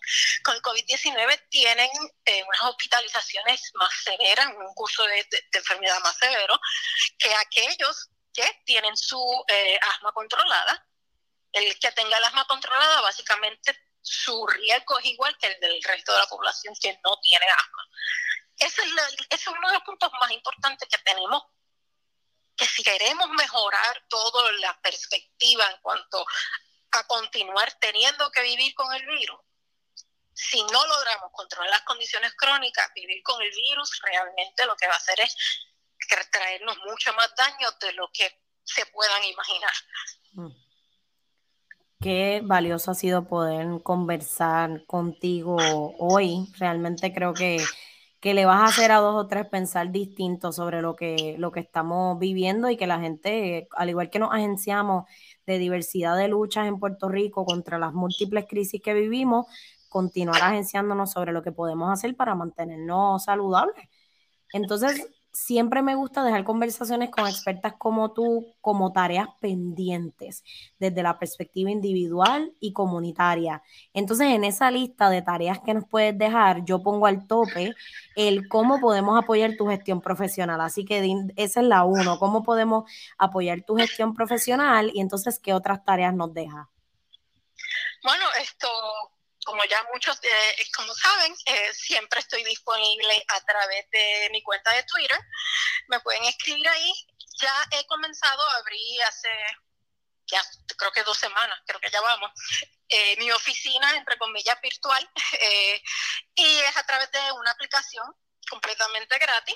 con 0.43 0.55
el 0.55 0.61
COVID-19, 0.61 1.47
tienen 1.49 1.89
eh, 2.25 2.43
unas 2.43 2.61
hospitalizaciones 2.61 3.71
más 3.75 3.91
severas, 4.03 4.47
un 4.47 4.73
curso 4.73 5.03
de, 5.03 5.27
enfermedad 5.53 5.99
más 6.01 6.17
severo, 6.17 6.59
que 7.17 7.33
aquellos 7.33 8.09
que 8.37 8.61
tienen 8.65 8.95
su 8.95 9.19
eh, 9.47 9.79
asma 9.81 10.11
controlada. 10.11 10.85
El 11.51 11.79
que 11.79 11.91
tenga 11.93 12.17
el 12.17 12.23
asma 12.23 12.45
controlada, 12.45 13.01
básicamente 13.01 13.75
su 13.99 14.45
riesgo 14.45 14.99
es 14.99 15.05
igual 15.05 15.35
que 15.39 15.47
el 15.47 15.59
del 15.59 15.81
resto 15.81 16.13
de 16.13 16.19
la 16.19 16.27
población 16.27 16.75
que 16.79 16.99
no 17.03 17.19
tiene 17.21 17.47
asma. 17.47 17.89
Ese 18.59 18.81
es, 19.29 19.47
uno 19.47 19.67
de 19.67 19.73
los 19.73 19.83
puntos 19.83 20.11
más 20.21 20.31
importantes 20.31 20.87
que 20.87 20.97
tenemos, 20.99 21.43
que 22.55 22.65
si 22.65 22.83
queremos 22.83 23.27
mejorar 23.29 24.05
toda 24.07 24.51
la 24.53 24.79
perspectiva 24.81 25.65
en 25.71 25.81
cuanto 25.81 26.23
a 26.91 27.07
continuar 27.07 27.73
teniendo 27.79 28.31
que 28.31 28.41
vivir 28.43 28.73
con 28.75 28.93
el 28.93 29.05
virus, 29.05 29.39
si 30.33 30.61
no 30.63 30.85
logramos 30.85 31.31
controlar 31.31 31.71
las 31.71 31.83
condiciones 31.83 32.33
crónicas, 32.35 32.91
vivir 32.93 33.23
con 33.23 33.41
el 33.41 33.49
virus 33.49 33.99
realmente 34.03 34.65
lo 34.65 34.75
que 34.75 34.87
va 34.87 34.93
a 34.93 34.97
hacer 34.97 35.19
es 35.21 35.35
traernos 36.31 36.77
mucho 36.89 37.13
más 37.13 37.33
daño 37.35 37.67
de 37.81 37.93
lo 37.93 38.09
que 38.13 38.29
se 38.63 38.85
puedan 38.87 39.23
imaginar. 39.23 39.73
Mm. 40.33 40.67
Qué 41.99 42.41
valioso 42.43 42.91
ha 42.91 42.95
sido 42.95 43.27
poder 43.27 43.81
conversar 43.81 44.85
contigo 44.85 45.57
hoy. 45.97 46.47
Realmente 46.59 47.11
creo 47.11 47.33
que 47.33 47.57
que 48.19 48.33
le 48.33 48.45
vas 48.45 48.61
a 48.61 48.65
hacer 48.65 48.91
a 48.91 48.97
dos 48.97 49.15
o 49.15 49.27
tres 49.27 49.47
pensar 49.47 49.91
distinto 49.91 50.51
sobre 50.51 50.81
lo 50.81 50.95
que, 50.95 51.35
lo 51.37 51.51
que 51.51 51.59
estamos 51.59 52.17
viviendo 52.17 52.69
y 52.69 52.77
que 52.77 52.87
la 52.87 52.99
gente, 52.99 53.67
al 53.75 53.89
igual 53.89 54.09
que 54.09 54.19
nos 54.19 54.33
agenciamos 54.33 55.05
de 55.45 55.59
diversidad 55.59 56.17
de 56.17 56.27
luchas 56.27 56.67
en 56.67 56.79
Puerto 56.79 57.09
Rico 57.09 57.45
contra 57.45 57.77
las 57.77 57.93
múltiples 57.93 58.45
crisis 58.47 58.81
que 58.81 58.93
vivimos, 58.93 59.45
continuar 59.89 60.41
agenciándonos 60.41 61.11
sobre 61.11 61.31
lo 61.31 61.43
que 61.43 61.51
podemos 61.51 61.91
hacer 61.91 62.15
para 62.15 62.35
mantenernos 62.35 63.23
saludables. 63.23 63.87
Entonces, 64.51 65.07
siempre 65.37 65.83
me 65.83 65.93
gusta 65.93 66.23
dejar 66.23 66.43
conversaciones 66.43 67.11
con 67.11 67.27
expertas 67.27 67.73
como 67.77 68.11
tú, 68.11 68.55
como 68.59 68.91
tareas 68.91 69.27
pendientes, 69.39 70.43
desde 70.79 71.03
la 71.03 71.19
perspectiva 71.19 71.69
individual 71.69 72.53
y 72.59 72.73
comunitaria. 72.73 73.61
Entonces, 73.93 74.27
en 74.29 74.43
esa 74.43 74.71
lista 74.71 75.11
de 75.11 75.21
tareas 75.21 75.59
que 75.59 75.75
nos 75.75 75.85
puedes 75.87 76.17
dejar, 76.17 76.65
yo 76.65 76.81
pongo 76.81 77.05
al 77.05 77.27
tope 77.27 77.75
el 78.15 78.47
cómo 78.47 78.79
podemos 78.79 79.17
apoyar 79.17 79.55
tu 79.55 79.67
gestión 79.67 80.01
profesional. 80.01 80.59
Así 80.59 80.85
que 80.85 81.15
esa 81.35 81.61
es 81.61 81.67
la 81.67 81.83
uno, 81.83 82.17
cómo 82.17 82.41
podemos 82.41 82.89
apoyar 83.19 83.61
tu 83.61 83.75
gestión 83.75 84.15
profesional 84.15 84.89
y 84.91 85.01
entonces, 85.01 85.37
¿qué 85.37 85.53
otras 85.53 85.85
tareas 85.85 86.15
nos 86.15 86.33
deja? 86.33 86.67
Bueno, 88.03 88.25
esto 88.41 88.67
como 89.47 89.63
ya 89.63 89.81
muchos 89.93 90.19
eh, 90.23 90.67
como 90.75 90.93
saben, 90.93 91.33
eh, 91.45 91.73
siempre 91.73 92.19
estoy 92.19 92.43
disponible 92.43 93.25
a 93.29 93.39
través 93.45 93.89
de 93.91 94.27
mi 94.29 94.43
cuenta 94.43 94.73
de 94.73 94.83
Twitter. 94.83 95.17
Me 95.87 96.01
pueden 96.01 96.25
escribir 96.25 96.67
ahí. 96.67 96.93
Ya 97.41 97.55
he 97.71 97.85
comenzado, 97.87 98.43
abrí 98.59 99.01
hace, 99.03 99.29
ya 100.25 100.43
creo 100.77 100.91
que 100.91 101.03
dos 101.03 101.17
semanas, 101.17 101.57
creo 101.65 101.79
que 101.79 101.89
ya 101.89 102.01
vamos, 102.01 102.29
eh, 102.89 103.15
mi 103.19 103.31
oficina, 103.31 103.95
entre 103.95 104.17
comillas, 104.17 104.59
virtual. 104.61 105.09
y 106.35 106.57
es 106.59 106.75
a 106.75 106.85
través 106.85 107.09
de 107.13 107.31
una 107.31 107.51
aplicación 107.51 108.05
completamente 108.49 109.17
gratis. 109.17 109.55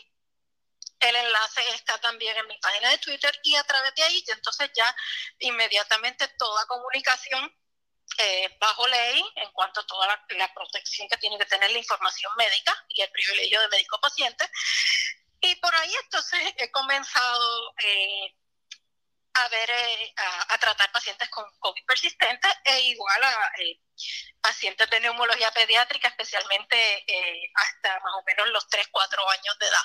El 1.02 1.16
enlace 1.18 1.68
está 1.74 2.00
también 2.00 2.38
en 2.38 2.48
mi 2.48 2.58
página 2.60 2.92
de 2.92 2.98
Twitter 3.00 3.38
y 3.44 3.56
a 3.56 3.64
través 3.66 3.94
de 3.96 4.04
ahí, 4.04 4.24
entonces 4.28 4.72
ya 4.74 4.96
inmediatamente 5.40 6.30
toda 6.38 6.66
comunicación 6.68 7.52
eh, 8.24 8.58
bajo 8.60 8.88
ley 8.88 9.24
en 9.36 9.52
cuanto 9.52 9.80
a 9.80 9.86
toda 9.88 10.08
la, 10.08 10.54
protección 10.54 11.08
que 11.10 11.18
tiene 11.18 11.38
que 11.38 11.46
tener 11.46 11.72
la 11.72 11.78
información 11.78 12.32
médica 12.38 12.86
y 12.90 13.02
el 13.02 13.10
privilegio 13.10 13.60
de 13.62 13.68
médico-paciente. 13.70 14.50
Y 15.42 15.56
por 15.56 15.74
ahí 15.76 15.92
entonces 16.04 16.40
he 16.58 16.70
comenzado 16.70 17.74
eh, 17.84 18.36
a 19.34 19.48
ver, 19.48 19.70
eh, 19.70 20.14
a, 20.50 20.58
tratar 20.60 20.92
pacientes 20.92 21.30
con 21.30 21.46
COVID 21.60 21.86
persistente 21.86 22.48
e 22.66 22.82
igual 22.82 23.24
a 23.24 23.52
pacientes 24.42 24.90
de 24.90 25.00
neumología 25.00 25.52
pediátrica, 25.52 26.10
especialmente 26.10 27.06
hasta 27.56 28.00
más 28.02 28.14
o 28.20 28.24
menos 28.26 28.50
los 28.50 28.68
3, 28.68 28.88
4 28.92 29.30
años 29.30 29.58
de 29.60 29.68
edad. 29.68 29.84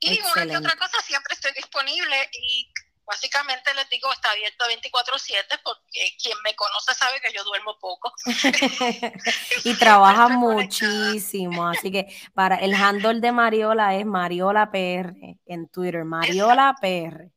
Y 0.00 0.20
una 0.20 0.44
y 0.44 0.56
otra 0.56 0.76
cosa, 0.76 1.00
siempre 1.02 1.34
estoy 1.34 1.52
disponible 1.52 2.30
y 2.32 2.72
Básicamente 3.06 3.74
les 3.74 3.88
digo, 3.90 4.10
está 4.12 4.30
abierto 4.30 4.64
24/7 4.66 5.60
porque 5.62 6.16
quien 6.22 6.36
me 6.42 6.54
conoce 6.54 6.94
sabe 6.94 7.20
que 7.20 7.32
yo 7.32 7.44
duermo 7.44 7.78
poco. 7.78 8.12
y 9.64 9.74
trabaja 9.78 10.28
muchísimo, 10.28 11.66
así 11.68 11.92
que 11.92 12.06
para 12.34 12.56
el 12.56 12.74
handle 12.74 13.20
de 13.20 13.32
Mariola 13.32 13.94
es 13.94 14.06
Mariola 14.06 14.70
PR 14.70 15.38
en 15.46 15.68
Twitter, 15.68 16.04
Mariola 16.04 16.74
PR. 16.80 17.30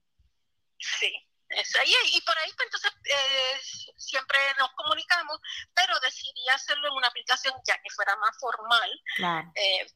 Sí, 0.79 1.13
eso. 1.49 1.79
Y, 1.85 2.17
y 2.17 2.21
por 2.21 2.37
ahí 2.37 2.51
pues, 2.55 2.65
entonces 2.65 2.91
eh, 3.05 3.93
siempre 3.97 4.37
nos 4.59 4.71
comunicamos, 4.73 5.39
pero 5.73 5.99
decidí 5.99 6.47
hacerlo 6.53 6.87
en 6.87 6.93
una 6.93 7.07
aplicación 7.07 7.53
ya 7.65 7.75
que 7.81 7.89
fuera 7.89 8.15
más 8.17 8.37
formal. 8.39 9.01
Claro. 9.15 9.51
Eh, 9.55 9.87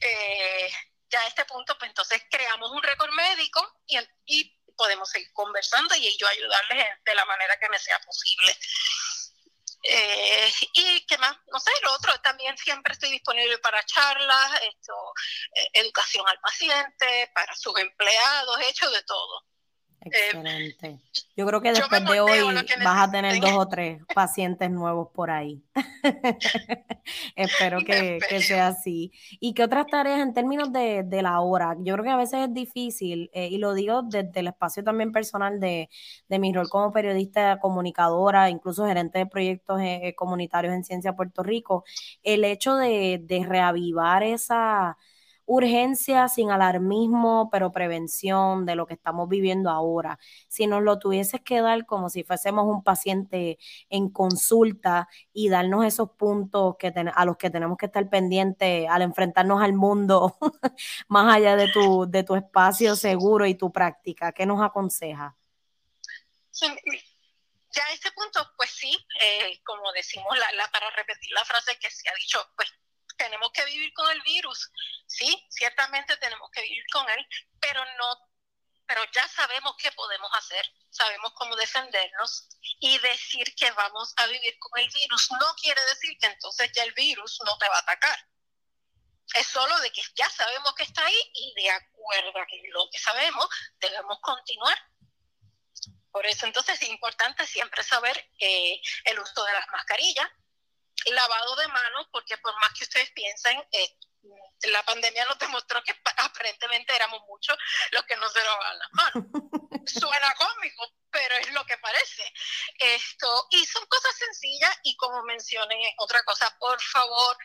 eh, 0.00 0.72
ya 1.12 1.20
a 1.20 1.26
este 1.28 1.44
punto, 1.44 1.76
pues 1.78 1.90
entonces 1.90 2.22
creamos 2.30 2.70
un 2.70 2.82
récord 2.82 3.12
médico 3.12 3.80
y, 3.86 3.98
y 4.26 4.58
podemos 4.76 5.08
seguir 5.08 5.32
conversando 5.32 5.94
y 5.94 6.16
yo 6.16 6.26
ayudarles 6.26 6.86
de 7.04 7.14
la 7.14 7.24
manera 7.26 7.56
que 7.58 7.68
me 7.68 7.78
sea 7.78 7.98
posible. 8.00 8.56
Eh, 9.84 10.52
y 10.74 11.06
qué 11.06 11.18
más, 11.18 11.36
no 11.52 11.58
sé, 11.58 11.72
lo 11.82 11.92
otro, 11.92 12.18
también 12.20 12.56
siempre 12.56 12.92
estoy 12.92 13.10
disponible 13.10 13.58
para 13.58 13.84
charlas, 13.84 14.60
esto, 14.62 14.94
eh, 15.56 15.68
educación 15.74 16.24
al 16.28 16.38
paciente, 16.40 17.30
para 17.34 17.54
sus 17.56 17.76
empleados, 17.78 18.60
hecho 18.60 18.88
de 18.90 19.02
todo. 19.02 19.44
Excelente. 20.04 20.98
Yo 21.36 21.46
creo 21.46 21.60
que 21.60 21.72
después 21.72 22.04
de 22.04 22.20
hoy 22.20 22.40
vas 22.84 23.08
a 23.08 23.10
tener 23.10 23.40
dos 23.40 23.52
o 23.52 23.68
tres 23.68 24.02
pacientes 24.14 24.70
nuevos 24.70 25.08
por 25.14 25.30
ahí. 25.30 25.62
Espero 27.36 27.78
que, 27.86 28.18
sea 28.40 28.68
así. 28.68 29.12
¿Y 29.40 29.54
qué 29.54 29.62
otras 29.62 29.86
tareas 29.86 30.20
en 30.20 30.34
términos 30.34 30.72
de, 30.72 31.22
la 31.22 31.40
hora? 31.40 31.76
Yo 31.78 31.94
creo 31.94 32.04
que 32.04 32.10
a 32.10 32.16
veces 32.16 32.48
es 32.48 32.54
difícil, 32.54 33.30
eh, 33.32 33.48
y 33.48 33.58
lo 33.58 33.74
digo 33.74 34.02
desde 34.02 34.40
el 34.40 34.48
espacio 34.48 34.82
también 34.82 35.12
personal 35.12 35.60
de, 35.60 35.88
mi 36.28 36.52
rol 36.52 36.68
como 36.68 36.92
periodista, 36.92 37.60
comunicadora, 37.60 38.50
incluso 38.50 38.86
gerente 38.86 39.18
de 39.18 39.26
proyectos 39.26 39.80
eh, 39.80 40.00
eh, 40.08 40.14
comunitarios 40.14 40.74
en 40.74 40.84
Ciencia 40.84 41.14
Puerto 41.14 41.42
Rico, 41.42 41.84
el 42.22 42.44
hecho 42.44 42.74
de, 42.74 43.20
de 43.22 43.44
reavivar 43.46 44.24
esa 44.24 44.96
urgencia 45.44 46.28
sin 46.28 46.50
alarmismo, 46.50 47.48
pero 47.50 47.72
prevención 47.72 48.66
de 48.66 48.74
lo 48.76 48.86
que 48.86 48.94
estamos 48.94 49.28
viviendo 49.28 49.70
ahora. 49.70 50.18
Si 50.48 50.66
nos 50.66 50.82
lo 50.82 50.98
tuvieses 50.98 51.40
que 51.40 51.60
dar 51.60 51.86
como 51.86 52.08
si 52.08 52.24
fuésemos 52.24 52.64
un 52.66 52.82
paciente 52.82 53.58
en 53.88 54.08
consulta 54.10 55.08
y 55.32 55.48
darnos 55.48 55.84
esos 55.84 56.10
puntos 56.10 56.76
que 56.78 56.92
a 57.14 57.24
los 57.24 57.36
que 57.36 57.50
tenemos 57.50 57.76
que 57.76 57.86
estar 57.86 58.08
pendientes 58.08 58.88
al 58.88 59.02
enfrentarnos 59.02 59.62
al 59.62 59.72
mundo 59.72 60.36
más 61.08 61.34
allá 61.34 61.56
de 61.56 61.68
tu, 61.68 62.06
de 62.08 62.22
tu 62.24 62.34
espacio 62.36 62.96
seguro 62.96 63.46
y 63.46 63.54
tu 63.54 63.72
práctica, 63.72 64.32
¿qué 64.32 64.46
nos 64.46 64.62
aconseja? 64.62 65.36
ya 67.72 67.84
a 67.86 67.92
este 67.92 68.12
punto, 68.12 68.52
pues 68.56 68.70
sí, 68.70 68.96
eh, 69.20 69.60
como 69.64 69.92
decimos, 69.92 70.28
la, 70.56 70.70
para 70.70 70.90
repetir 70.90 71.32
la 71.32 71.44
frase 71.44 71.78
que 71.78 71.90
se 71.90 72.08
ha 72.08 72.14
dicho, 72.14 72.38
pues 72.56 72.68
tenemos 73.22 73.52
que 73.52 73.64
vivir 73.66 73.92
con 73.94 74.10
el 74.10 74.20
virus, 74.22 74.68
sí, 75.06 75.46
ciertamente 75.48 76.16
tenemos 76.16 76.50
que 76.50 76.62
vivir 76.62 76.84
con 76.92 77.08
él, 77.08 77.24
pero 77.60 77.80
no, 77.98 78.16
pero 78.84 79.00
ya 79.12 79.28
sabemos 79.28 79.76
qué 79.78 79.92
podemos 79.92 80.28
hacer, 80.34 80.66
sabemos 80.90 81.32
cómo 81.36 81.54
defendernos 81.54 82.48
y 82.80 82.98
decir 82.98 83.54
que 83.54 83.70
vamos 83.70 84.12
a 84.16 84.26
vivir 84.26 84.58
con 84.58 84.80
el 84.80 84.88
virus 84.88 85.30
no 85.40 85.54
quiere 85.54 85.80
decir 85.84 86.18
que 86.18 86.26
entonces 86.26 86.72
ya 86.72 86.82
el 86.82 86.92
virus 86.94 87.40
no 87.46 87.56
te 87.58 87.68
va 87.68 87.76
a 87.76 87.80
atacar. 87.80 88.18
Es 89.34 89.46
solo 89.46 89.78
de 89.78 89.92
que 89.92 90.02
ya 90.16 90.28
sabemos 90.28 90.74
que 90.74 90.82
está 90.82 91.06
ahí 91.06 91.30
y 91.32 91.54
de 91.62 91.70
acuerdo 91.70 92.36
a 92.36 92.46
lo 92.72 92.90
que 92.90 92.98
sabemos, 92.98 93.48
debemos 93.78 94.18
continuar 94.20 94.76
por 96.12 96.26
eso 96.26 96.44
entonces 96.44 96.80
es 96.80 96.88
importante 96.90 97.46
siempre 97.46 97.82
saber 97.82 98.30
eh, 98.38 98.80
el 99.04 99.18
uso 99.18 99.44
de 99.44 99.52
las 99.54 99.66
mascarillas, 99.68 100.28
lavado 101.06 101.56
de 101.56 101.68
manos, 101.68 102.06
porque 102.10 102.36
por 102.38 102.54
más 102.60 102.72
que 102.74 102.84
ustedes 102.84 103.10
piensen, 103.12 103.62
eh, 103.72 103.96
la 104.70 104.82
pandemia 104.84 105.24
nos 105.24 105.38
demostró 105.38 105.82
que 105.82 105.94
aparentemente 106.18 106.94
éramos 106.94 107.20
muchos 107.28 107.56
los 107.90 108.04
que 108.04 108.16
no 108.16 108.28
se 108.28 108.42
lavaban 108.42 108.78
las 108.78 108.88
manos. 108.92 109.24
Suena 109.86 110.34
cómico, 110.34 110.92
pero 111.10 111.34
es 111.36 111.52
lo 111.52 111.64
que 111.66 111.76
parece. 111.78 112.32
Esto, 112.78 113.46
y 113.50 113.64
son 113.66 113.84
cosas 113.86 114.14
sencillas 114.16 114.78
y 114.84 114.96
como 114.96 115.22
mencioné 115.24 115.94
otra 115.98 116.22
cosa, 116.22 116.54
por 116.58 116.80
favor, 116.80 117.36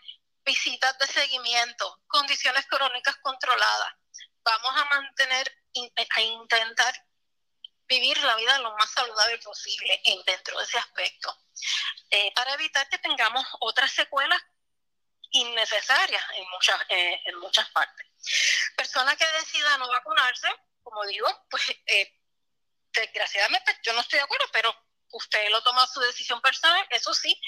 visitas 0.45 0.97
de 0.99 1.07
seguimiento, 1.07 2.01
condiciones 2.07 2.65
crónicas 2.67 3.17
controladas. 3.17 3.93
Vamos 4.43 4.71
a 4.75 4.85
mantener, 4.85 5.51
a 6.15 6.21
intentar 6.21 6.93
vivir 7.87 8.17
la 8.23 8.35
vida 8.35 8.59
lo 8.59 8.75
más 8.75 8.91
saludable 8.91 9.37
posible 9.39 10.01
dentro 10.25 10.57
de 10.57 10.63
ese 10.63 10.77
aspecto, 10.77 11.35
eh, 12.09 12.31
para 12.33 12.53
evitar 12.53 12.87
que 12.89 12.97
tengamos 12.99 13.45
otras 13.59 13.91
secuelas 13.91 14.41
innecesarias 15.31 16.23
en 16.35 16.49
muchas, 16.49 16.81
eh, 16.89 17.21
en 17.25 17.37
muchas 17.39 17.69
partes. 17.69 18.07
Persona 18.75 19.15
que 19.15 19.27
decida 19.27 19.77
no 19.77 19.87
vacunarse, 19.87 20.47
como 20.83 21.05
digo, 21.05 21.27
pues 21.49 21.69
eh, 21.85 22.13
desgraciadamente 22.93 23.79
yo 23.83 23.93
no 23.93 24.01
estoy 24.01 24.19
de 24.19 24.23
acuerdo, 24.23 24.45
pero 24.51 24.75
usted 25.11 25.49
lo 25.49 25.61
toma 25.63 25.87
su 25.87 25.99
decisión 26.01 26.41
personal, 26.41 26.85
eso 26.89 27.13
sí, 27.13 27.39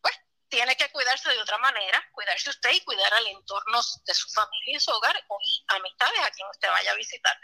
pues 0.00 0.14
tiene 0.48 0.76
que 0.76 0.90
cuidarse 0.90 1.28
de 1.28 1.40
otra 1.40 1.58
manera, 1.58 2.04
cuidarse 2.12 2.50
usted 2.50 2.70
y 2.72 2.80
cuidar 2.80 3.12
al 3.14 3.26
entorno 3.28 3.80
de 4.04 4.14
su 4.14 4.28
familia 4.30 4.76
y 4.76 4.80
su 4.80 4.90
hogar 4.90 5.16
y 5.16 5.64
amistades 5.68 6.20
a 6.20 6.30
quien 6.30 6.48
usted 6.48 6.68
vaya 6.68 6.92
a 6.92 6.94
visitar. 6.94 7.38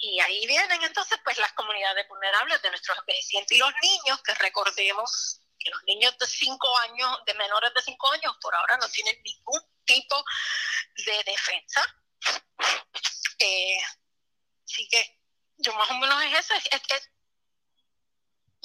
Y 0.00 0.20
ahí 0.20 0.46
vienen 0.46 0.82
entonces 0.82 1.18
pues 1.24 1.38
las 1.38 1.52
comunidades 1.54 2.06
vulnerables 2.08 2.62
de 2.62 2.70
nuestros 2.70 2.98
envejecientes 2.98 3.56
y 3.56 3.60
los 3.60 3.72
niños, 3.82 4.22
que 4.22 4.34
recordemos 4.34 5.40
que 5.58 5.70
los 5.70 5.82
niños 5.84 6.16
de 6.18 6.26
5 6.26 6.78
años, 6.78 7.18
de 7.26 7.34
menores 7.34 7.74
de 7.74 7.82
5 7.82 8.12
años, 8.12 8.36
por 8.40 8.54
ahora 8.54 8.76
no 8.76 8.88
tienen 8.88 9.20
ningún 9.24 9.60
tipo 9.84 10.24
de 11.04 11.24
defensa. 11.24 11.84
Eh, 13.40 13.78
así 14.64 14.88
que 14.88 15.18
yo 15.56 15.74
más 15.74 15.90
o 15.90 15.94
menos 15.94 16.22
es 16.24 16.38
eso, 16.38 16.54
es, 16.54 16.82
que 16.82 17.00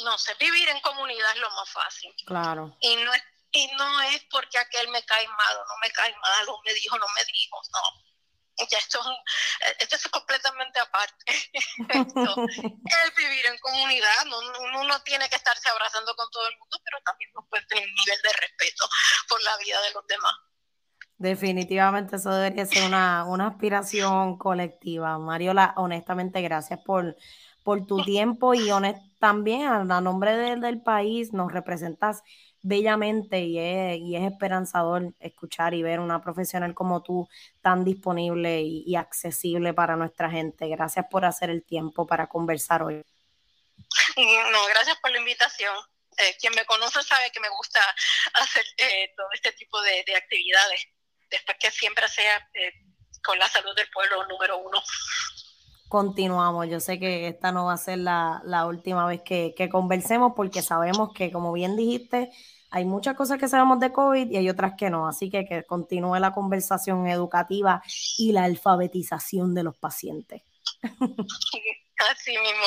no 0.04 0.18
sé, 0.18 0.36
vivir 0.36 0.70
en 0.70 0.82
comunidad 0.82 1.32
es 1.32 1.40
lo 1.40 1.50
más 1.52 1.70
fácil. 1.72 2.14
Claro. 2.28 2.78
Y 2.80 2.96
no 2.98 3.14
es, 3.14 3.24
y 3.52 3.68
no 3.74 4.02
es 4.02 4.24
porque 4.26 4.60
aquel 4.60 4.88
me 4.90 5.04
cae 5.04 5.28
mal 5.28 5.58
o 5.58 5.66
no 5.66 5.78
me 5.82 5.92
cae 5.92 6.16
mal 6.16 6.50
o 6.50 6.62
me 6.64 6.74
dijo, 6.74 6.98
no 6.98 7.06
me 7.16 7.26
dijo, 7.26 7.62
no 7.72 8.12
ya 8.70 8.78
esto 8.78 8.99
es, 8.99 9.76
esto 9.80 9.95
es 9.95 10.08
completamente 10.10 10.80
aparte. 10.80 11.26
el 11.78 13.12
vivir 13.18 13.45
en 13.47 13.58
comunidad, 13.60 14.26
uno 14.26 14.84
no 14.84 15.01
tiene 15.04 15.28
que 15.30 15.36
estarse 15.36 15.70
abrazando 15.70 16.16
con 16.16 16.30
todo 16.32 16.47
el 16.47 16.58
mundo, 16.58 16.78
pero 16.84 16.97
también 17.04 17.32
no 17.34 17.45
puede 17.49 17.66
tener 17.66 17.88
un 17.88 17.95
nivel 17.95 18.22
de 18.22 18.34
respeto 18.34 18.88
por 19.28 19.41
la 19.43 19.58
vida 19.58 19.82
de 19.82 19.91
los 19.91 20.08
demás. 20.08 20.34
Definitivamente 21.18 22.18
eso 22.18 22.32
debería 22.32 22.66
ser 22.66 22.84
una, 22.84 23.26
una 23.26 23.47
aspiración 23.47 24.38
colectiva. 24.38 25.18
Mariola, 25.20 25.74
honestamente, 25.78 26.41
gracias 26.41 26.82
por, 26.84 27.16
por 27.64 27.86
tu 27.86 28.04
tiempo 28.04 28.54
y 28.54 28.70
también 29.20 29.68
a, 29.68 30.01
nombre 30.01 30.36
del 30.36 30.82
país 30.82 31.32
nos 31.32 31.51
representas 31.51 32.24
bellamente 32.64 33.41
y 33.41 33.59
es, 33.59 33.99
y 33.99 34.16
es 34.16 34.24
esperanzador 34.24 35.14
escuchar 35.20 35.74
y 35.74 35.84
ver 35.84 35.99
una 35.99 36.22
profesional 36.22 36.74
como 36.74 37.03
tú 37.03 37.30
tan 37.61 37.84
disponible 37.84 38.61
y, 38.61 38.95
accesible 38.95 39.74
para 39.74 39.95
nuestra 39.95 40.32
gente. 40.32 40.68
Gracias 40.70 41.05
por 41.11 41.26
hacer 41.26 41.49
el 41.49 41.64
tiempo 41.64 42.07
para 42.07 42.28
conversar 42.28 42.82
hoy. 42.82 43.03
No, 44.16 44.66
gracias 44.70 44.97
por 45.01 45.11
la 45.11 45.20
invitación. 45.20 45.76
Eh, 46.18 46.38
quien 46.39 46.53
me 46.55 46.66
conoce 46.66 47.03
sabe 47.03 47.32
que 47.32 47.39
me 47.39 47.49
gusta 47.49 47.80
hacer 48.34 48.64
eh, 48.78 49.14
todo 49.16 49.28
este 49.34 49.51
tipo 49.51 49.82
de, 49.82 50.05
actividades, 50.16 50.88
después 51.30 51.57
que 51.59 51.72
siempre 51.72 52.07
sea 52.07 52.49
eh, 52.53 52.72
con 53.24 53.38
la 53.39 53.49
salud 53.49 53.76
del 53.76 53.89
pueblo 53.89 54.26
número 54.28 54.57
uno 54.57 54.82
continuamos. 55.93 56.68
Yo 56.70 56.80
sé 56.80 56.99
que 56.99 57.28
esta 57.28 57.51
no 57.51 57.66
va 57.66 57.74
a 57.74 57.78
ser 57.78 57.99
la, 57.99 58.66
última 58.68 59.05
vez 59.05 59.22
que, 59.22 59.70
conversemos 59.72 60.34
porque 60.36 60.64
sabemos 60.64 61.14
que, 61.14 61.32
como 61.32 61.53
bien 61.53 61.76
dijiste, 61.76 62.32
hay 62.74 62.86
muchas 62.86 63.15
cosas 63.15 63.38
que 63.38 63.47
sabemos 63.47 63.80
de 63.80 63.93
COVID 63.93 64.32
y 64.32 64.38
hay 64.38 64.49
otras 64.49 64.74
que 64.76 64.89
no. 64.89 65.07
Así 65.07 65.30
que 65.30 65.45
que 65.45 65.63
continúe 65.63 66.15
la 66.15 66.34
conversación 66.34 67.05
educativa 67.05 67.84
y 68.17 68.32
la 68.32 68.45
alfabetización 68.45 69.53
de 69.53 69.61
los 69.61 69.78
pacientes. 69.78 70.41
Así 70.82 72.32
mismo. 72.32 72.65